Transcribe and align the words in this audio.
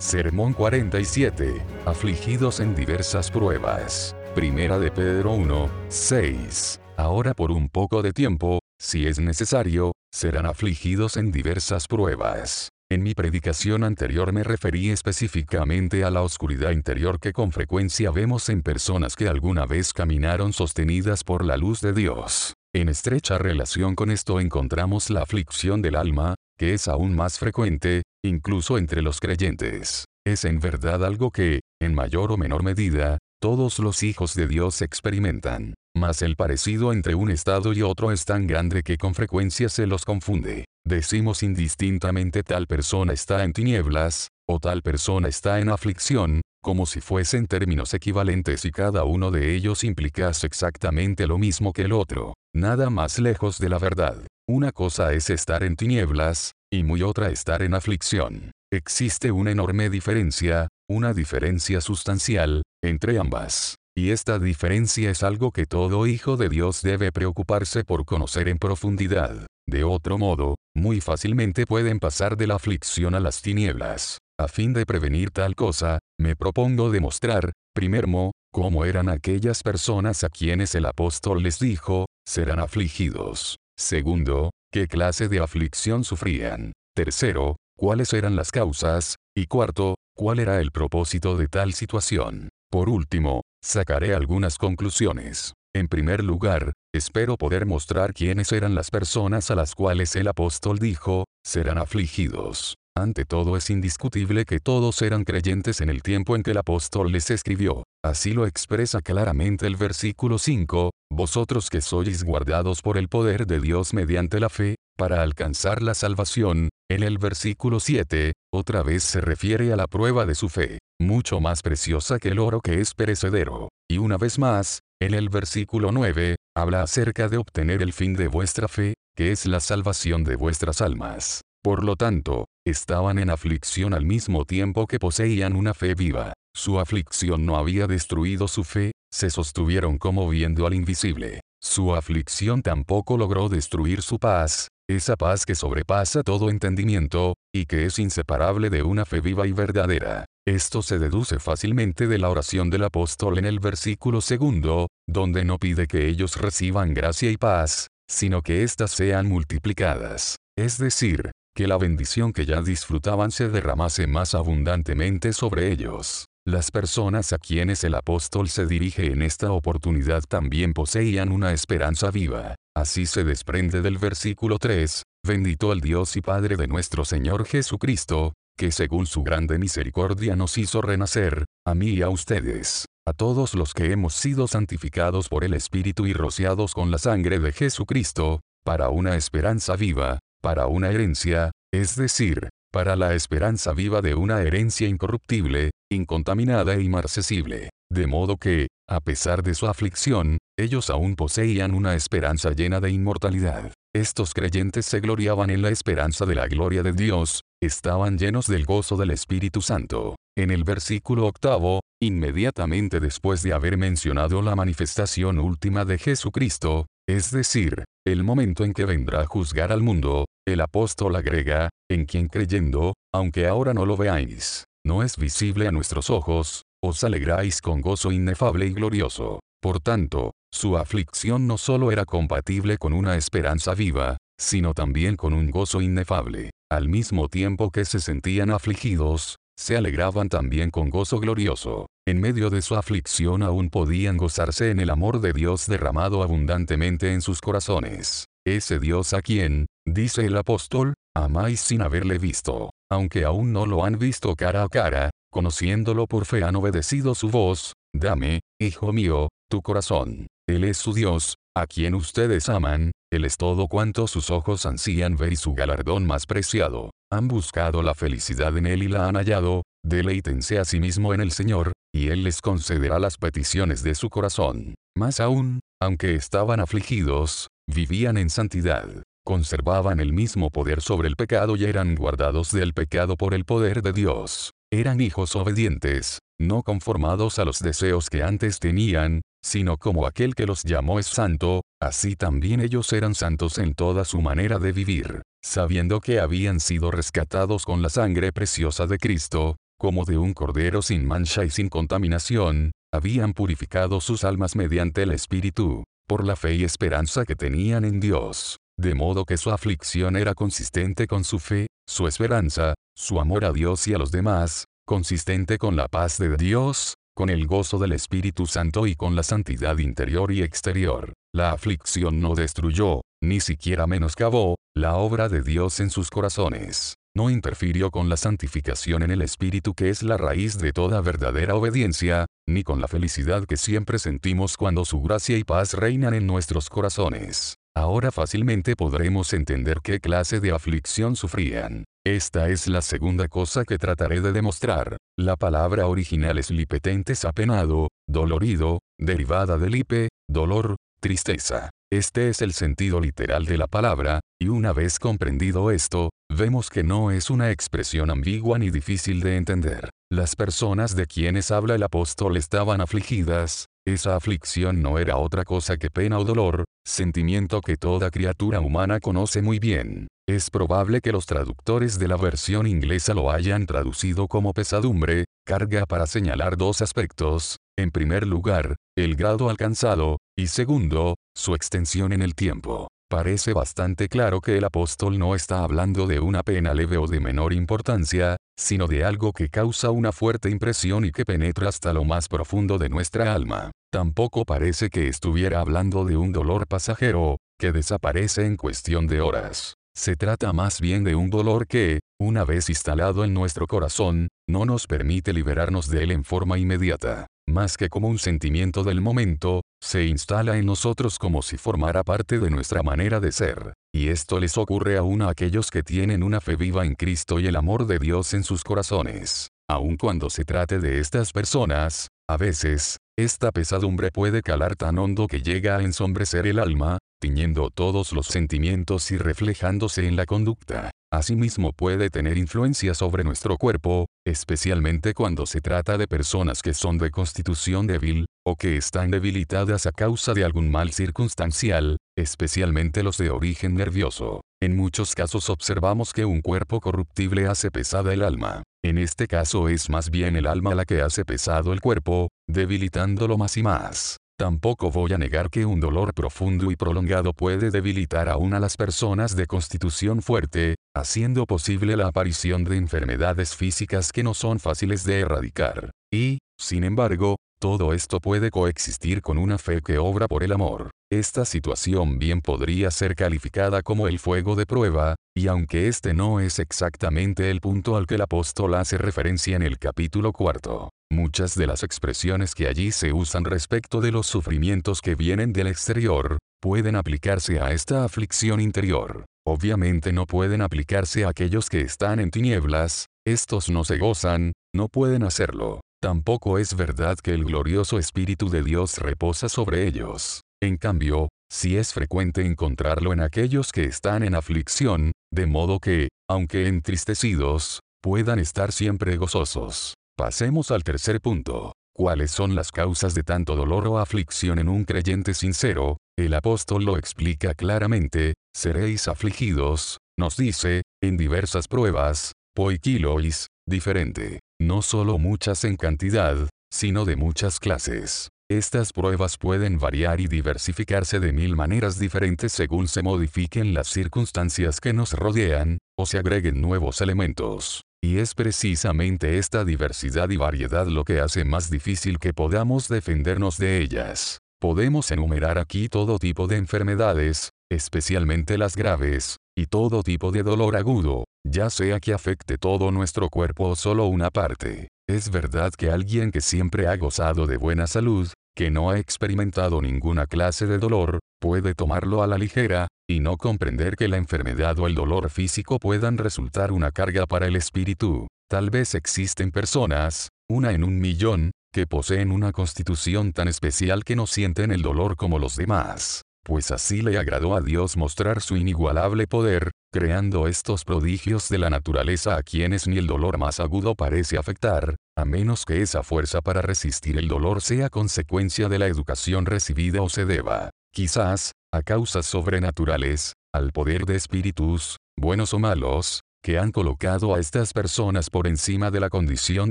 Sermón 0.00 0.52
47. 0.52 1.60
Afligidos 1.84 2.60
en 2.60 2.74
diversas 2.76 3.32
pruebas. 3.32 4.14
Primera 4.32 4.78
de 4.78 4.92
Pedro 4.92 5.32
1, 5.32 5.68
6. 5.88 6.80
Ahora 6.96 7.34
por 7.34 7.50
un 7.50 7.68
poco 7.68 8.00
de 8.00 8.12
tiempo, 8.12 8.60
si 8.78 9.08
es 9.08 9.18
necesario, 9.18 9.92
serán 10.12 10.46
afligidos 10.46 11.16
en 11.16 11.32
diversas 11.32 11.88
pruebas. 11.88 12.68
En 12.88 13.02
mi 13.02 13.14
predicación 13.14 13.82
anterior 13.82 14.32
me 14.32 14.44
referí 14.44 14.90
específicamente 14.90 16.04
a 16.04 16.10
la 16.10 16.22
oscuridad 16.22 16.70
interior 16.70 17.18
que 17.18 17.32
con 17.32 17.50
frecuencia 17.50 18.12
vemos 18.12 18.48
en 18.48 18.62
personas 18.62 19.16
que 19.16 19.28
alguna 19.28 19.66
vez 19.66 19.92
caminaron 19.92 20.52
sostenidas 20.52 21.24
por 21.24 21.44
la 21.44 21.56
luz 21.56 21.80
de 21.80 21.92
Dios. 21.92 22.54
En 22.72 22.88
estrecha 22.88 23.36
relación 23.36 23.96
con 23.96 24.12
esto 24.12 24.38
encontramos 24.38 25.10
la 25.10 25.22
aflicción 25.22 25.82
del 25.82 25.96
alma, 25.96 26.34
que 26.58 26.74
es 26.74 26.88
aún 26.88 27.14
más 27.14 27.38
frecuente, 27.38 28.02
incluso 28.24 28.76
entre 28.76 29.00
los 29.00 29.20
creyentes. 29.20 30.04
Es 30.26 30.44
en 30.44 30.60
verdad 30.60 31.04
algo 31.04 31.30
que, 31.30 31.60
en 31.80 31.94
mayor 31.94 32.32
o 32.32 32.36
menor 32.36 32.62
medida, 32.62 33.18
todos 33.40 33.78
los 33.78 34.02
hijos 34.02 34.34
de 34.34 34.48
Dios 34.48 34.82
experimentan, 34.82 35.74
mas 35.96 36.22
el 36.22 36.34
parecido 36.34 36.92
entre 36.92 37.14
un 37.14 37.30
estado 37.30 37.72
y 37.72 37.82
otro 37.82 38.10
es 38.10 38.24
tan 38.24 38.48
grande 38.48 38.82
que 38.82 38.98
con 38.98 39.14
frecuencia 39.14 39.68
se 39.68 39.86
los 39.86 40.04
confunde. 40.04 40.64
Decimos 40.84 41.42
indistintamente 41.42 42.42
tal 42.42 42.66
persona 42.66 43.12
está 43.12 43.44
en 43.44 43.52
tinieblas, 43.52 44.28
o 44.48 44.58
tal 44.58 44.82
persona 44.82 45.28
está 45.28 45.60
en 45.60 45.68
aflicción, 45.68 46.40
como 46.62 46.86
si 46.86 47.00
fuesen 47.00 47.46
términos 47.46 47.94
equivalentes 47.94 48.64
y 48.64 48.72
cada 48.72 49.04
uno 49.04 49.30
de 49.30 49.54
ellos 49.54 49.84
implicase 49.84 50.46
exactamente 50.46 51.26
lo 51.26 51.38
mismo 51.38 51.72
que 51.72 51.82
el 51.82 51.92
otro, 51.92 52.34
nada 52.54 52.90
más 52.90 53.18
lejos 53.18 53.58
de 53.58 53.68
la 53.68 53.78
verdad. 53.78 54.26
Una 54.50 54.72
cosa 54.72 55.12
es 55.12 55.28
estar 55.28 55.62
en 55.62 55.76
tinieblas, 55.76 56.52
y 56.72 56.82
muy 56.82 57.02
otra 57.02 57.28
estar 57.28 57.60
en 57.60 57.74
aflicción. 57.74 58.50
Existe 58.72 59.30
una 59.30 59.50
enorme 59.50 59.90
diferencia, 59.90 60.68
una 60.88 61.12
diferencia 61.12 61.82
sustancial, 61.82 62.62
entre 62.82 63.18
ambas. 63.18 63.74
Y 63.94 64.10
esta 64.10 64.38
diferencia 64.38 65.10
es 65.10 65.22
algo 65.22 65.52
que 65.52 65.66
todo 65.66 66.06
hijo 66.06 66.38
de 66.38 66.48
Dios 66.48 66.80
debe 66.80 67.12
preocuparse 67.12 67.84
por 67.84 68.06
conocer 68.06 68.48
en 68.48 68.56
profundidad. 68.56 69.46
De 69.68 69.84
otro 69.84 70.16
modo, 70.16 70.54
muy 70.74 71.02
fácilmente 71.02 71.66
pueden 71.66 72.00
pasar 72.00 72.38
de 72.38 72.46
la 72.46 72.54
aflicción 72.54 73.14
a 73.14 73.20
las 73.20 73.42
tinieblas. 73.42 74.16
A 74.40 74.48
fin 74.48 74.72
de 74.72 74.86
prevenir 74.86 75.30
tal 75.30 75.56
cosa, 75.56 75.98
me 76.18 76.36
propongo 76.36 76.90
demostrar, 76.90 77.52
primero, 77.74 78.32
cómo 78.50 78.86
eran 78.86 79.10
aquellas 79.10 79.62
personas 79.62 80.24
a 80.24 80.30
quienes 80.30 80.74
el 80.74 80.86
apóstol 80.86 81.42
les 81.42 81.58
dijo, 81.58 82.06
serán 82.26 82.60
afligidos. 82.60 83.58
Segundo, 83.78 84.50
qué 84.72 84.88
clase 84.88 85.28
de 85.28 85.38
aflicción 85.38 86.02
sufrían. 86.02 86.72
Tercero, 86.96 87.56
cuáles 87.78 88.12
eran 88.12 88.34
las 88.34 88.50
causas. 88.50 89.16
Y 89.36 89.46
cuarto, 89.46 89.94
cuál 90.16 90.40
era 90.40 90.60
el 90.60 90.72
propósito 90.72 91.36
de 91.36 91.46
tal 91.46 91.72
situación. 91.74 92.48
Por 92.70 92.88
último, 92.88 93.42
sacaré 93.62 94.14
algunas 94.14 94.58
conclusiones. 94.58 95.54
En 95.72 95.86
primer 95.86 96.24
lugar, 96.24 96.72
espero 96.92 97.36
poder 97.36 97.66
mostrar 97.66 98.14
quiénes 98.14 98.50
eran 98.50 98.74
las 98.74 98.90
personas 98.90 99.50
a 99.52 99.54
las 99.54 99.76
cuales 99.76 100.16
el 100.16 100.26
apóstol 100.26 100.80
dijo, 100.80 101.26
serán 101.46 101.78
afligidos. 101.78 102.74
Ante 102.98 103.24
todo 103.24 103.56
es 103.56 103.70
indiscutible 103.70 104.44
que 104.44 104.58
todos 104.58 105.02
eran 105.02 105.22
creyentes 105.22 105.80
en 105.80 105.88
el 105.88 106.02
tiempo 106.02 106.34
en 106.34 106.42
que 106.42 106.50
el 106.50 106.58
apóstol 106.58 107.12
les 107.12 107.30
escribió. 107.30 107.84
Así 108.04 108.32
lo 108.32 108.44
expresa 108.44 109.02
claramente 109.02 109.68
el 109.68 109.76
versículo 109.76 110.38
5, 110.38 110.90
vosotros 111.12 111.70
que 111.70 111.80
sois 111.80 112.24
guardados 112.24 112.82
por 112.82 112.98
el 112.98 113.08
poder 113.08 113.46
de 113.46 113.60
Dios 113.60 113.94
mediante 113.94 114.40
la 114.40 114.48
fe, 114.48 114.74
para 114.96 115.22
alcanzar 115.22 115.80
la 115.80 115.94
salvación, 115.94 116.70
en 116.90 117.04
el 117.04 117.18
versículo 117.18 117.78
7, 117.78 118.32
otra 118.52 118.82
vez 118.82 119.04
se 119.04 119.20
refiere 119.20 119.72
a 119.72 119.76
la 119.76 119.86
prueba 119.86 120.26
de 120.26 120.34
su 120.34 120.48
fe, 120.48 120.78
mucho 121.00 121.38
más 121.38 121.62
preciosa 121.62 122.18
que 122.18 122.30
el 122.30 122.40
oro 122.40 122.60
que 122.60 122.80
es 122.80 122.94
perecedero. 122.94 123.68
Y 123.88 123.98
una 123.98 124.16
vez 124.16 124.40
más, 124.40 124.80
en 125.00 125.14
el 125.14 125.28
versículo 125.28 125.92
9, 125.92 126.34
habla 126.56 126.82
acerca 126.82 127.28
de 127.28 127.36
obtener 127.36 127.80
el 127.80 127.92
fin 127.92 128.14
de 128.14 128.26
vuestra 128.26 128.66
fe, 128.66 128.94
que 129.16 129.30
es 129.30 129.46
la 129.46 129.60
salvación 129.60 130.24
de 130.24 130.34
vuestras 130.34 130.80
almas. 130.80 131.42
Por 131.62 131.84
lo 131.84 131.96
tanto, 131.96 132.46
estaban 132.68 133.18
en 133.18 133.30
aflicción 133.30 133.94
al 133.94 134.04
mismo 134.04 134.44
tiempo 134.44 134.86
que 134.86 134.98
poseían 134.98 135.56
una 135.56 135.74
fe 135.74 135.94
viva. 135.94 136.32
Su 136.54 136.80
aflicción 136.80 137.46
no 137.46 137.56
había 137.56 137.86
destruido 137.86 138.48
su 138.48 138.64
fe, 138.64 138.92
se 139.12 139.30
sostuvieron 139.30 139.98
como 139.98 140.28
viendo 140.28 140.66
al 140.66 140.74
invisible. 140.74 141.40
Su 141.60 141.94
aflicción 141.94 142.62
tampoco 142.62 143.16
logró 143.16 143.48
destruir 143.48 144.02
su 144.02 144.18
paz, 144.18 144.68
esa 144.88 145.16
paz 145.16 145.44
que 145.44 145.54
sobrepasa 145.54 146.22
todo 146.22 146.50
entendimiento, 146.50 147.34
y 147.54 147.66
que 147.66 147.86
es 147.86 147.98
inseparable 147.98 148.70
de 148.70 148.82
una 148.82 149.04
fe 149.04 149.20
viva 149.20 149.46
y 149.46 149.52
verdadera. 149.52 150.24
Esto 150.46 150.82
se 150.82 150.98
deduce 150.98 151.38
fácilmente 151.38 152.06
de 152.06 152.18
la 152.18 152.30
oración 152.30 152.70
del 152.70 152.84
apóstol 152.84 153.38
en 153.38 153.44
el 153.44 153.60
versículo 153.60 154.20
segundo, 154.20 154.88
donde 155.06 155.44
no 155.44 155.58
pide 155.58 155.86
que 155.86 156.08
ellos 156.08 156.36
reciban 156.36 156.94
gracia 156.94 157.30
y 157.30 157.36
paz, 157.36 157.88
sino 158.08 158.40
que 158.40 158.62
éstas 158.62 158.92
sean 158.92 159.28
multiplicadas. 159.28 160.36
Es 160.56 160.78
decir, 160.78 161.32
que 161.58 161.66
la 161.66 161.76
bendición 161.76 162.32
que 162.32 162.46
ya 162.46 162.62
disfrutaban 162.62 163.32
se 163.32 163.48
derramase 163.48 164.06
más 164.06 164.36
abundantemente 164.36 165.32
sobre 165.32 165.72
ellos. 165.72 166.26
Las 166.46 166.70
personas 166.70 167.32
a 167.32 167.38
quienes 167.38 167.82
el 167.82 167.96
apóstol 167.96 168.48
se 168.48 168.64
dirige 168.64 169.06
en 169.06 169.22
esta 169.22 169.50
oportunidad 169.50 170.22
también 170.22 170.72
poseían 170.72 171.32
una 171.32 171.52
esperanza 171.52 172.12
viva. 172.12 172.54
Así 172.76 173.06
se 173.06 173.24
desprende 173.24 173.82
del 173.82 173.98
versículo 173.98 174.60
3, 174.60 175.02
bendito 175.26 175.72
el 175.72 175.80
Dios 175.80 176.16
y 176.16 176.20
Padre 176.20 176.54
de 176.56 176.68
nuestro 176.68 177.04
Señor 177.04 177.44
Jesucristo, 177.44 178.34
que 178.56 178.70
según 178.70 179.06
su 179.06 179.24
grande 179.24 179.58
misericordia 179.58 180.36
nos 180.36 180.58
hizo 180.58 180.80
renacer, 180.80 181.44
a 181.66 181.74
mí 181.74 181.88
y 181.88 182.02
a 182.02 182.08
ustedes, 182.08 182.84
a 183.04 183.14
todos 183.14 183.54
los 183.54 183.74
que 183.74 183.90
hemos 183.90 184.14
sido 184.14 184.46
santificados 184.46 185.28
por 185.28 185.42
el 185.42 185.54
Espíritu 185.54 186.06
y 186.06 186.12
rociados 186.12 186.72
con 186.72 186.92
la 186.92 186.98
sangre 186.98 187.40
de 187.40 187.50
Jesucristo, 187.50 188.38
para 188.64 188.90
una 188.90 189.16
esperanza 189.16 189.74
viva, 189.74 190.20
para 190.42 190.66
una 190.66 190.90
herencia, 190.90 191.50
es 191.72 191.96
decir, 191.96 192.48
para 192.72 192.96
la 192.96 193.14
esperanza 193.14 193.72
viva 193.72 194.02
de 194.02 194.14
una 194.14 194.42
herencia 194.42 194.88
incorruptible, 194.88 195.70
incontaminada 195.90 196.74
e 196.74 196.82
inmarcesible. 196.82 197.70
De 197.90 198.06
modo 198.06 198.36
que, 198.36 198.68
a 198.88 199.00
pesar 199.00 199.42
de 199.42 199.54
su 199.54 199.66
aflicción, 199.66 200.38
ellos 200.58 200.90
aún 200.90 201.16
poseían 201.16 201.74
una 201.74 201.94
esperanza 201.94 202.50
llena 202.50 202.80
de 202.80 202.90
inmortalidad. 202.90 203.72
Estos 203.94 204.34
creyentes 204.34 204.84
se 204.84 205.00
gloriaban 205.00 205.48
en 205.50 205.62
la 205.62 205.70
esperanza 205.70 206.26
de 206.26 206.34
la 206.34 206.46
gloria 206.46 206.82
de 206.82 206.92
Dios, 206.92 207.40
estaban 207.62 208.18
llenos 208.18 208.46
del 208.46 208.66
gozo 208.66 208.96
del 208.96 209.10
Espíritu 209.10 209.62
Santo. 209.62 210.16
En 210.38 210.52
el 210.52 210.62
versículo 210.62 211.26
octavo, 211.26 211.80
inmediatamente 212.00 213.00
después 213.00 213.42
de 213.42 213.52
haber 213.52 213.76
mencionado 213.76 214.40
la 214.40 214.54
manifestación 214.54 215.40
última 215.40 215.84
de 215.84 215.98
Jesucristo, 215.98 216.86
es 217.08 217.32
decir, 217.32 217.82
el 218.06 218.22
momento 218.22 218.64
en 218.64 218.72
que 218.72 218.84
vendrá 218.84 219.22
a 219.22 219.26
juzgar 219.26 219.72
al 219.72 219.82
mundo, 219.82 220.26
el 220.46 220.60
apóstol 220.60 221.16
agrega, 221.16 221.70
en 221.90 222.04
quien 222.04 222.28
creyendo, 222.28 222.92
aunque 223.12 223.48
ahora 223.48 223.74
no 223.74 223.84
lo 223.84 223.96
veáis, 223.96 224.62
no 224.86 225.02
es 225.02 225.16
visible 225.16 225.66
a 225.66 225.72
nuestros 225.72 226.08
ojos, 226.08 226.62
os 226.84 227.02
alegráis 227.02 227.60
con 227.60 227.80
gozo 227.80 228.12
inefable 228.12 228.66
y 228.66 228.74
glorioso. 228.74 229.40
Por 229.60 229.80
tanto, 229.80 230.30
su 230.54 230.78
aflicción 230.78 231.48
no 231.48 231.58
solo 231.58 231.90
era 231.90 232.04
compatible 232.04 232.78
con 232.78 232.92
una 232.92 233.16
esperanza 233.16 233.74
viva, 233.74 234.18
sino 234.38 234.72
también 234.72 235.16
con 235.16 235.32
un 235.32 235.50
gozo 235.50 235.80
inefable. 235.80 236.50
Al 236.70 236.88
mismo 236.88 237.26
tiempo 237.26 237.72
que 237.72 237.84
se 237.84 237.98
sentían 237.98 238.50
afligidos, 238.50 239.34
se 239.58 239.76
alegraban 239.76 240.28
también 240.28 240.70
con 240.70 240.88
gozo 240.88 241.18
glorioso. 241.18 241.86
En 242.06 242.20
medio 242.20 242.48
de 242.48 242.62
su 242.62 242.76
aflicción 242.76 243.42
aún 243.42 243.70
podían 243.70 244.16
gozarse 244.16 244.70
en 244.70 244.78
el 244.78 244.88
amor 244.88 245.20
de 245.20 245.32
Dios 245.32 245.66
derramado 245.66 246.22
abundantemente 246.22 247.12
en 247.12 247.20
sus 247.20 247.40
corazones. 247.40 248.26
Ese 248.46 248.78
Dios 248.78 249.12
a 249.12 249.20
quien, 249.20 249.66
dice 249.86 250.24
el 250.24 250.36
apóstol, 250.36 250.94
amáis 251.14 251.60
sin 251.60 251.82
haberle 251.82 252.18
visto. 252.18 252.70
Aunque 252.90 253.24
aún 253.24 253.52
no 253.52 253.66
lo 253.66 253.84
han 253.84 253.98
visto 253.98 254.34
cara 254.36 254.62
a 254.62 254.68
cara, 254.68 255.10
conociéndolo 255.30 256.06
por 256.06 256.24
fe 256.24 256.44
han 256.44 256.56
obedecido 256.56 257.14
su 257.14 257.28
voz, 257.28 257.74
dame, 257.92 258.40
hijo 258.60 258.92
mío, 258.92 259.28
tu 259.50 259.60
corazón. 259.60 260.28
Él 260.48 260.64
es 260.64 260.78
su 260.78 260.94
Dios, 260.94 261.34
a 261.60 261.66
quien 261.66 261.94
ustedes 261.94 262.48
aman, 262.48 262.92
Él 263.10 263.24
es 263.24 263.36
todo 263.36 263.68
cuanto 263.68 264.06
sus 264.06 264.30
ojos 264.30 264.66
ansían 264.66 265.16
ver 265.16 265.32
y 265.32 265.36
su 265.36 265.54
galardón 265.54 266.06
más 266.06 266.26
preciado. 266.26 266.90
Han 267.10 267.26
buscado 267.26 267.82
la 267.82 267.94
felicidad 267.94 268.56
en 268.56 268.66
Él 268.66 268.82
y 268.82 268.88
la 268.88 269.08
han 269.08 269.16
hallado, 269.16 269.62
deleítense 269.84 270.58
a 270.58 270.64
sí 270.64 270.78
mismo 270.78 271.14
en 271.14 271.20
el 271.20 271.32
Señor, 271.32 271.72
y 271.92 272.08
Él 272.08 272.22
les 272.22 272.40
concederá 272.40 272.98
las 272.98 273.16
peticiones 273.16 273.82
de 273.82 273.94
su 273.94 274.10
corazón. 274.10 274.74
Más 274.96 275.20
aún, 275.20 275.60
aunque 275.80 276.14
estaban 276.14 276.60
afligidos, 276.60 277.48
vivían 277.66 278.18
en 278.18 278.30
santidad, 278.30 278.86
conservaban 279.24 280.00
el 280.00 280.12
mismo 280.12 280.50
poder 280.50 280.80
sobre 280.80 281.08
el 281.08 281.16
pecado 281.16 281.56
y 281.56 281.64
eran 281.64 281.94
guardados 281.94 282.52
del 282.52 282.72
pecado 282.74 283.16
por 283.16 283.34
el 283.34 283.44
poder 283.44 283.82
de 283.82 283.92
Dios. 283.92 284.52
Eran 284.70 285.00
hijos 285.00 285.34
obedientes, 285.34 286.18
no 286.38 286.62
conformados 286.62 287.38
a 287.38 287.44
los 287.44 287.60
deseos 287.60 288.10
que 288.10 288.22
antes 288.22 288.58
tenían, 288.58 289.22
sino 289.42 289.76
como 289.76 290.06
aquel 290.06 290.34
que 290.34 290.46
los 290.46 290.64
llamó 290.64 290.98
es 290.98 291.06
santo, 291.06 291.62
así 291.80 292.16
también 292.16 292.60
ellos 292.60 292.92
eran 292.92 293.14
santos 293.14 293.58
en 293.58 293.74
toda 293.74 294.04
su 294.04 294.20
manera 294.20 294.58
de 294.58 294.72
vivir 294.72 295.22
sabiendo 295.42 296.00
que 296.00 296.20
habían 296.20 296.60
sido 296.60 296.90
rescatados 296.90 297.64
con 297.64 297.82
la 297.82 297.88
sangre 297.88 298.32
preciosa 298.32 298.86
de 298.86 298.98
Cristo, 298.98 299.56
como 299.78 300.04
de 300.04 300.18
un 300.18 300.34
cordero 300.34 300.82
sin 300.82 301.06
mancha 301.06 301.44
y 301.44 301.50
sin 301.50 301.68
contaminación, 301.68 302.72
habían 302.92 303.32
purificado 303.32 304.00
sus 304.00 304.24
almas 304.24 304.56
mediante 304.56 305.02
el 305.02 305.12
Espíritu, 305.12 305.84
por 306.06 306.24
la 306.24 306.36
fe 306.36 306.54
y 306.54 306.64
esperanza 306.64 307.24
que 307.24 307.36
tenían 307.36 307.84
en 307.84 308.00
Dios, 308.00 308.58
de 308.76 308.94
modo 308.94 309.24
que 309.24 309.36
su 309.36 309.50
aflicción 309.50 310.16
era 310.16 310.34
consistente 310.34 311.06
con 311.06 311.24
su 311.24 311.38
fe, 311.38 311.66
su 311.86 312.06
esperanza, 312.06 312.74
su 312.96 313.20
amor 313.20 313.44
a 313.44 313.52
Dios 313.52 313.86
y 313.88 313.94
a 313.94 313.98
los 313.98 314.10
demás, 314.10 314.64
consistente 314.86 315.58
con 315.58 315.76
la 315.76 315.88
paz 315.88 316.18
de 316.18 316.36
Dios, 316.36 316.94
con 317.18 317.30
el 317.30 317.48
gozo 317.48 317.78
del 317.78 317.94
Espíritu 317.94 318.46
Santo 318.46 318.86
y 318.86 318.94
con 318.94 319.16
la 319.16 319.24
santidad 319.24 319.76
interior 319.78 320.30
y 320.30 320.40
exterior. 320.40 321.14
La 321.34 321.50
aflicción 321.50 322.20
no 322.20 322.36
destruyó, 322.36 323.00
ni 323.20 323.40
siquiera 323.40 323.88
menoscabó, 323.88 324.54
la 324.76 324.94
obra 324.94 325.28
de 325.28 325.42
Dios 325.42 325.80
en 325.80 325.90
sus 325.90 326.10
corazones. 326.10 326.94
No 327.16 327.28
interfirió 327.28 327.90
con 327.90 328.08
la 328.08 328.16
santificación 328.16 329.02
en 329.02 329.10
el 329.10 329.22
Espíritu 329.22 329.74
que 329.74 329.90
es 329.90 330.04
la 330.04 330.16
raíz 330.16 330.58
de 330.58 330.72
toda 330.72 331.00
verdadera 331.00 331.56
obediencia, 331.56 332.26
ni 332.46 332.62
con 332.62 332.80
la 332.80 332.86
felicidad 332.86 333.46
que 333.46 333.56
siempre 333.56 333.98
sentimos 333.98 334.56
cuando 334.56 334.84
su 334.84 335.02
gracia 335.02 335.36
y 335.36 335.42
paz 335.42 335.74
reinan 335.74 336.14
en 336.14 336.24
nuestros 336.24 336.70
corazones. 336.70 337.56
Ahora 337.78 338.10
fácilmente 338.10 338.74
podremos 338.74 339.32
entender 339.32 339.78
qué 339.84 340.00
clase 340.00 340.40
de 340.40 340.50
aflicción 340.50 341.14
sufrían. 341.14 341.84
Esta 342.04 342.48
es 342.48 342.66
la 342.66 342.82
segunda 342.82 343.28
cosa 343.28 343.64
que 343.64 343.78
trataré 343.78 344.20
de 344.20 344.32
demostrar. 344.32 344.96
La 345.16 345.36
palabra 345.36 345.86
original 345.86 346.38
es 346.38 346.50
lipetentes 346.50 347.24
apenado, 347.24 347.86
dolorido, 348.08 348.80
derivada 348.98 349.58
de 349.58 349.70
lipe, 349.70 350.08
dolor, 350.28 350.74
tristeza. 351.00 351.70
Este 351.88 352.28
es 352.30 352.42
el 352.42 352.52
sentido 352.52 352.98
literal 352.98 353.44
de 353.44 353.58
la 353.58 353.68
palabra, 353.68 354.18
y 354.40 354.48
una 354.48 354.72
vez 354.72 354.98
comprendido 354.98 355.70
esto, 355.70 356.10
vemos 356.38 356.70
que 356.70 356.84
no 356.84 357.10
es 357.10 357.30
una 357.30 357.50
expresión 357.50 358.10
ambigua 358.10 358.58
ni 358.58 358.70
difícil 358.70 359.20
de 359.20 359.36
entender. 359.36 359.90
Las 360.10 360.36
personas 360.36 360.94
de 360.94 361.06
quienes 361.06 361.50
habla 361.50 361.74
el 361.74 361.82
apóstol 361.82 362.36
estaban 362.36 362.80
afligidas, 362.80 363.66
esa 363.86 364.16
aflicción 364.16 364.80
no 364.80 364.98
era 364.98 365.16
otra 365.16 365.44
cosa 365.44 365.76
que 365.76 365.90
pena 365.90 366.18
o 366.18 366.24
dolor, 366.24 366.64
sentimiento 366.86 367.60
que 367.60 367.76
toda 367.76 368.10
criatura 368.10 368.60
humana 368.60 369.00
conoce 369.00 369.42
muy 369.42 369.58
bien. 369.58 370.06
Es 370.28 370.50
probable 370.50 371.00
que 371.00 371.12
los 371.12 371.26
traductores 371.26 371.98
de 371.98 372.06
la 372.06 372.16
versión 372.16 372.66
inglesa 372.66 373.14
lo 373.14 373.30
hayan 373.30 373.66
traducido 373.66 374.28
como 374.28 374.52
pesadumbre, 374.52 375.24
carga 375.44 375.86
para 375.86 376.06
señalar 376.06 376.56
dos 376.56 376.82
aspectos, 376.82 377.56
en 377.76 377.90
primer 377.90 378.26
lugar, 378.26 378.76
el 378.96 379.16
grado 379.16 379.50
alcanzado, 379.50 380.18
y 380.38 380.46
segundo, 380.46 381.16
su 381.36 381.54
extensión 381.54 382.12
en 382.12 382.22
el 382.22 382.34
tiempo. 382.34 382.88
Parece 383.10 383.54
bastante 383.54 384.06
claro 384.08 384.42
que 384.42 384.58
el 384.58 384.64
apóstol 384.64 385.18
no 385.18 385.34
está 385.34 385.64
hablando 385.64 386.06
de 386.06 386.20
una 386.20 386.42
pena 386.42 386.74
leve 386.74 386.98
o 386.98 387.06
de 387.06 387.20
menor 387.20 387.54
importancia, 387.54 388.36
sino 388.54 388.86
de 388.86 389.02
algo 389.02 389.32
que 389.32 389.48
causa 389.48 389.90
una 389.90 390.12
fuerte 390.12 390.50
impresión 390.50 391.06
y 391.06 391.10
que 391.10 391.24
penetra 391.24 391.70
hasta 391.70 391.94
lo 391.94 392.04
más 392.04 392.28
profundo 392.28 392.76
de 392.76 392.90
nuestra 392.90 393.32
alma. 393.32 393.70
Tampoco 393.90 394.44
parece 394.44 394.90
que 394.90 395.08
estuviera 395.08 395.60
hablando 395.60 396.04
de 396.04 396.18
un 396.18 396.32
dolor 396.32 396.66
pasajero, 396.66 397.38
que 397.58 397.72
desaparece 397.72 398.44
en 398.44 398.58
cuestión 398.58 399.06
de 399.06 399.22
horas. 399.22 399.72
Se 399.96 400.14
trata 400.14 400.52
más 400.52 400.78
bien 400.78 401.02
de 401.02 401.14
un 401.14 401.30
dolor 401.30 401.66
que, 401.66 402.00
una 402.20 402.44
vez 402.44 402.68
instalado 402.68 403.24
en 403.24 403.32
nuestro 403.32 403.66
corazón, 403.66 404.28
no 404.46 404.66
nos 404.66 404.86
permite 404.86 405.32
liberarnos 405.32 405.88
de 405.88 406.02
él 406.02 406.10
en 406.10 406.24
forma 406.24 406.58
inmediata. 406.58 407.26
Más 407.48 407.78
que 407.78 407.88
como 407.88 408.08
un 408.08 408.18
sentimiento 408.18 408.84
del 408.84 409.00
momento, 409.00 409.62
se 409.82 410.04
instala 410.04 410.58
en 410.58 410.66
nosotros 410.66 411.18
como 411.18 411.40
si 411.40 411.56
formara 411.56 412.04
parte 412.04 412.38
de 412.38 412.50
nuestra 412.50 412.82
manera 412.82 413.20
de 413.20 413.32
ser. 413.32 413.72
Y 413.90 414.08
esto 414.08 414.38
les 414.38 414.58
ocurre 414.58 414.98
aún 414.98 415.22
a 415.22 415.30
aquellos 415.30 415.70
que 415.70 415.82
tienen 415.82 416.22
una 416.22 416.42
fe 416.42 416.56
viva 416.56 416.84
en 416.84 416.94
Cristo 416.94 417.40
y 417.40 417.46
el 417.46 417.56
amor 417.56 417.86
de 417.86 417.98
Dios 417.98 418.34
en 418.34 418.44
sus 418.44 418.64
corazones. 418.64 419.48
Aun 419.66 419.96
cuando 419.96 420.28
se 420.28 420.44
trate 420.44 420.78
de 420.78 421.00
estas 421.00 421.32
personas, 421.32 422.08
a 422.28 422.36
veces, 422.36 422.98
esta 423.18 423.50
pesadumbre 423.50 424.10
puede 424.10 424.42
calar 424.42 424.76
tan 424.76 424.98
hondo 424.98 425.26
que 425.26 425.40
llega 425.40 425.78
a 425.78 425.82
ensombrecer 425.82 426.46
el 426.46 426.58
alma, 426.58 426.98
tiñendo 427.18 427.70
todos 427.70 428.12
los 428.12 428.26
sentimientos 428.26 429.10
y 429.10 429.16
reflejándose 429.16 430.06
en 430.06 430.16
la 430.16 430.26
conducta. 430.26 430.90
Asimismo 431.10 431.72
puede 431.72 432.10
tener 432.10 432.36
influencia 432.36 432.92
sobre 432.92 433.24
nuestro 433.24 433.56
cuerpo, 433.56 434.08
especialmente 434.26 435.14
cuando 435.14 435.46
se 435.46 435.62
trata 435.62 435.96
de 435.96 436.06
personas 436.06 436.60
que 436.60 436.74
son 436.74 436.98
de 436.98 437.10
constitución 437.10 437.86
débil, 437.86 438.26
o 438.46 438.56
que 438.56 438.76
están 438.76 439.10
debilitadas 439.10 439.86
a 439.86 439.92
causa 439.92 440.34
de 440.34 440.44
algún 440.44 440.70
mal 440.70 440.92
circunstancial, 440.92 441.96
especialmente 442.14 443.02
los 443.02 443.16
de 443.16 443.30
origen 443.30 443.74
nervioso. 443.74 444.42
En 444.60 444.76
muchos 444.76 445.14
casos 445.14 445.48
observamos 445.48 446.12
que 446.12 446.26
un 446.26 446.42
cuerpo 446.42 446.78
corruptible 446.78 447.46
hace 447.46 447.70
pesada 447.70 448.12
el 448.12 448.22
alma. 448.22 448.62
En 448.84 448.98
este 448.98 449.28
caso 449.28 449.70
es 449.70 449.88
más 449.88 450.10
bien 450.10 450.36
el 450.36 450.46
alma 450.46 450.74
la 450.74 450.84
que 450.84 451.00
hace 451.00 451.24
pesado 451.24 451.72
el 451.72 451.80
cuerpo, 451.80 452.28
debilitándolo 452.46 453.38
más 453.38 453.56
y 453.56 453.62
más. 453.62 454.18
Tampoco 454.38 454.92
voy 454.92 455.12
a 455.12 455.18
negar 455.18 455.50
que 455.50 455.66
un 455.66 455.80
dolor 455.80 456.14
profundo 456.14 456.70
y 456.70 456.76
prolongado 456.76 457.32
puede 457.32 457.72
debilitar 457.72 458.28
aún 458.28 458.54
a 458.54 458.60
las 458.60 458.76
personas 458.76 459.34
de 459.34 459.48
constitución 459.48 460.22
fuerte, 460.22 460.76
haciendo 460.94 461.44
posible 461.44 461.96
la 461.96 462.06
aparición 462.06 462.62
de 462.62 462.76
enfermedades 462.76 463.56
físicas 463.56 464.12
que 464.12 464.22
no 464.22 464.34
son 464.34 464.60
fáciles 464.60 465.02
de 465.02 465.18
erradicar. 465.18 465.90
Y, 466.12 466.38
sin 466.56 466.84
embargo, 466.84 467.34
todo 467.58 467.92
esto 467.92 468.20
puede 468.20 468.52
coexistir 468.52 469.22
con 469.22 469.38
una 469.38 469.58
fe 469.58 469.80
que 469.84 469.98
obra 469.98 470.28
por 470.28 470.44
el 470.44 470.52
amor. 470.52 470.92
Esta 471.10 471.44
situación 471.44 472.20
bien 472.20 472.40
podría 472.40 472.92
ser 472.92 473.16
calificada 473.16 473.82
como 473.82 474.06
el 474.06 474.20
fuego 474.20 474.54
de 474.54 474.66
prueba, 474.66 475.16
y 475.36 475.48
aunque 475.48 475.88
este 475.88 476.14
no 476.14 476.38
es 476.38 476.60
exactamente 476.60 477.50
el 477.50 477.60
punto 477.60 477.96
al 477.96 478.06
que 478.06 478.14
el 478.14 478.22
apóstol 478.22 478.74
hace 478.74 478.98
referencia 478.98 479.56
en 479.56 479.62
el 479.62 479.80
capítulo 479.80 480.32
cuarto, 480.32 480.90
muchas 481.10 481.54
de 481.54 481.66
las 481.66 481.82
expresiones 481.82 482.54
que 482.54 482.68
allí 482.68 482.92
se 482.92 483.12
usan 483.12 483.44
respecto 483.44 484.00
de 484.00 484.12
los 484.12 484.26
sufrimientos 484.26 485.00
que 485.00 485.14
vienen 485.14 485.52
del 485.52 485.66
exterior, 485.66 486.38
pueden 486.60 486.96
aplicarse 486.96 487.60
a 487.60 487.72
esta 487.72 488.04
aflicción 488.04 488.60
interior. 488.60 489.24
Obviamente 489.46 490.12
no 490.12 490.26
pueden 490.26 490.60
aplicarse 490.60 491.24
a 491.24 491.30
aquellos 491.30 491.68
que 491.68 491.80
están 491.80 492.20
en 492.20 492.30
tinieblas, 492.30 493.06
estos 493.26 493.70
no 493.70 493.84
se 493.84 493.98
gozan, 493.98 494.52
no 494.74 494.88
pueden 494.88 495.22
hacerlo. 495.22 495.80
Tampoco 496.00 496.58
es 496.58 496.76
verdad 496.76 497.16
que 497.18 497.34
el 497.34 497.44
glorioso 497.44 497.98
Espíritu 497.98 498.50
de 498.50 498.62
Dios 498.62 498.98
reposa 498.98 499.48
sobre 499.48 499.86
ellos. 499.86 500.42
En 500.62 500.76
cambio, 500.76 501.28
sí 501.50 501.76
es 501.76 501.92
frecuente 501.92 502.46
encontrarlo 502.46 503.12
en 503.12 503.20
aquellos 503.20 503.72
que 503.72 503.84
están 503.84 504.22
en 504.22 504.34
aflicción, 504.34 505.12
de 505.32 505.46
modo 505.46 505.80
que, 505.80 506.08
aunque 506.28 506.68
entristecidos, 506.68 507.80
puedan 508.00 508.38
estar 508.38 508.70
siempre 508.70 509.16
gozosos. 509.16 509.94
Pasemos 510.18 510.72
al 510.72 510.82
tercer 510.82 511.20
punto. 511.20 511.74
¿Cuáles 511.94 512.32
son 512.32 512.56
las 512.56 512.72
causas 512.72 513.14
de 513.14 513.22
tanto 513.22 513.54
dolor 513.54 513.86
o 513.86 514.00
aflicción 514.00 514.58
en 514.58 514.68
un 514.68 514.84
creyente 514.84 515.32
sincero? 515.32 515.98
El 516.18 516.34
apóstol 516.34 516.84
lo 516.84 516.98
explica 516.98 517.54
claramente, 517.54 518.34
seréis 518.52 519.06
afligidos, 519.06 519.98
nos 520.18 520.36
dice, 520.36 520.82
en 521.00 521.16
diversas 521.16 521.68
pruebas, 521.68 522.32
poikilois, 522.52 523.46
diferente, 523.64 524.40
no 524.60 524.82
solo 524.82 525.18
muchas 525.18 525.62
en 525.62 525.76
cantidad, 525.76 526.48
sino 526.68 527.04
de 527.04 527.14
muchas 527.14 527.60
clases. 527.60 528.28
Estas 528.50 528.92
pruebas 528.92 529.36
pueden 529.36 529.78
variar 529.78 530.20
y 530.20 530.26
diversificarse 530.26 531.20
de 531.20 531.32
mil 531.32 531.54
maneras 531.54 531.96
diferentes 531.96 532.52
según 532.52 532.88
se 532.88 533.04
modifiquen 533.04 533.72
las 533.72 533.86
circunstancias 533.86 534.80
que 534.80 534.92
nos 534.92 535.12
rodean, 535.12 535.78
o 535.98 536.06
se 536.06 536.18
agreguen 536.18 536.60
nuevos 536.60 537.00
elementos. 537.00 537.82
Y 538.02 538.18
es 538.18 538.34
precisamente 538.34 539.38
esta 539.38 539.64
diversidad 539.64 540.30
y 540.30 540.36
variedad 540.36 540.86
lo 540.86 541.04
que 541.04 541.20
hace 541.20 541.44
más 541.44 541.70
difícil 541.70 542.20
que 542.20 542.32
podamos 542.32 542.86
defendernos 542.88 543.58
de 543.58 543.82
ellas. 543.82 544.38
Podemos 544.60 545.10
enumerar 545.10 545.58
aquí 545.58 545.88
todo 545.88 546.18
tipo 546.18 546.46
de 546.46 546.56
enfermedades, 546.56 547.50
especialmente 547.70 548.56
las 548.58 548.76
graves, 548.76 549.36
y 549.56 549.66
todo 549.66 550.04
tipo 550.04 550.30
de 550.30 550.44
dolor 550.44 550.76
agudo, 550.76 551.24
ya 551.44 551.70
sea 551.70 551.98
que 551.98 552.14
afecte 552.14 552.58
todo 552.58 552.92
nuestro 552.92 553.28
cuerpo 553.28 553.70
o 553.70 553.76
solo 553.76 554.06
una 554.06 554.30
parte. 554.30 554.88
Es 555.08 555.30
verdad 555.30 555.72
que 555.76 555.90
alguien 555.90 556.30
que 556.30 556.40
siempre 556.40 556.86
ha 556.86 556.96
gozado 556.96 557.46
de 557.46 557.56
buena 557.56 557.88
salud, 557.88 558.28
que 558.58 558.72
no 558.72 558.90
ha 558.90 558.98
experimentado 558.98 559.80
ninguna 559.80 560.26
clase 560.26 560.66
de 560.66 560.78
dolor, 560.78 561.20
puede 561.40 561.76
tomarlo 561.76 562.24
a 562.24 562.26
la 562.26 562.38
ligera, 562.38 562.88
y 563.08 563.20
no 563.20 563.36
comprender 563.36 563.94
que 563.94 564.08
la 564.08 564.16
enfermedad 564.16 564.76
o 564.80 564.88
el 564.88 564.96
dolor 564.96 565.30
físico 565.30 565.78
puedan 565.78 566.18
resultar 566.18 566.72
una 566.72 566.90
carga 566.90 567.26
para 567.26 567.46
el 567.46 567.54
espíritu. 567.54 568.26
Tal 568.50 568.70
vez 568.70 568.96
existen 568.96 569.52
personas, 569.52 570.30
una 570.50 570.72
en 570.72 570.82
un 570.82 570.98
millón, 570.98 571.52
que 571.72 571.86
poseen 571.86 572.32
una 572.32 572.50
constitución 572.50 573.32
tan 573.32 573.46
especial 573.46 574.02
que 574.02 574.16
no 574.16 574.26
sienten 574.26 574.72
el 574.72 574.82
dolor 574.82 575.14
como 575.14 575.38
los 575.38 575.54
demás. 575.54 576.22
Pues 576.48 576.70
así 576.70 577.02
le 577.02 577.18
agradó 577.18 577.54
a 577.54 577.60
Dios 577.60 577.98
mostrar 577.98 578.40
su 578.40 578.56
inigualable 578.56 579.26
poder, 579.26 579.70
creando 579.92 580.48
estos 580.48 580.82
prodigios 580.82 581.50
de 581.50 581.58
la 581.58 581.68
naturaleza 581.68 582.38
a 582.38 582.42
quienes 582.42 582.88
ni 582.88 582.96
el 582.96 583.06
dolor 583.06 583.36
más 583.36 583.60
agudo 583.60 583.94
parece 583.94 584.38
afectar, 584.38 584.96
a 585.14 585.26
menos 585.26 585.66
que 585.66 585.82
esa 585.82 586.02
fuerza 586.02 586.40
para 586.40 586.62
resistir 586.62 587.18
el 587.18 587.28
dolor 587.28 587.60
sea 587.60 587.90
consecuencia 587.90 588.70
de 588.70 588.78
la 588.78 588.86
educación 588.86 589.44
recibida 589.44 590.00
o 590.00 590.08
se 590.08 590.24
deba, 590.24 590.70
quizás, 590.90 591.52
a 591.70 591.82
causas 591.82 592.24
sobrenaturales, 592.24 593.34
al 593.52 593.70
poder 593.72 594.06
de 594.06 594.16
espíritus, 594.16 594.96
buenos 595.18 595.52
o 595.52 595.58
malos, 595.58 596.22
que 596.42 596.58
han 596.58 596.72
colocado 596.72 597.34
a 597.34 597.40
estas 597.40 597.74
personas 597.74 598.30
por 598.30 598.46
encima 598.46 598.90
de 598.90 599.00
la 599.00 599.10
condición 599.10 599.70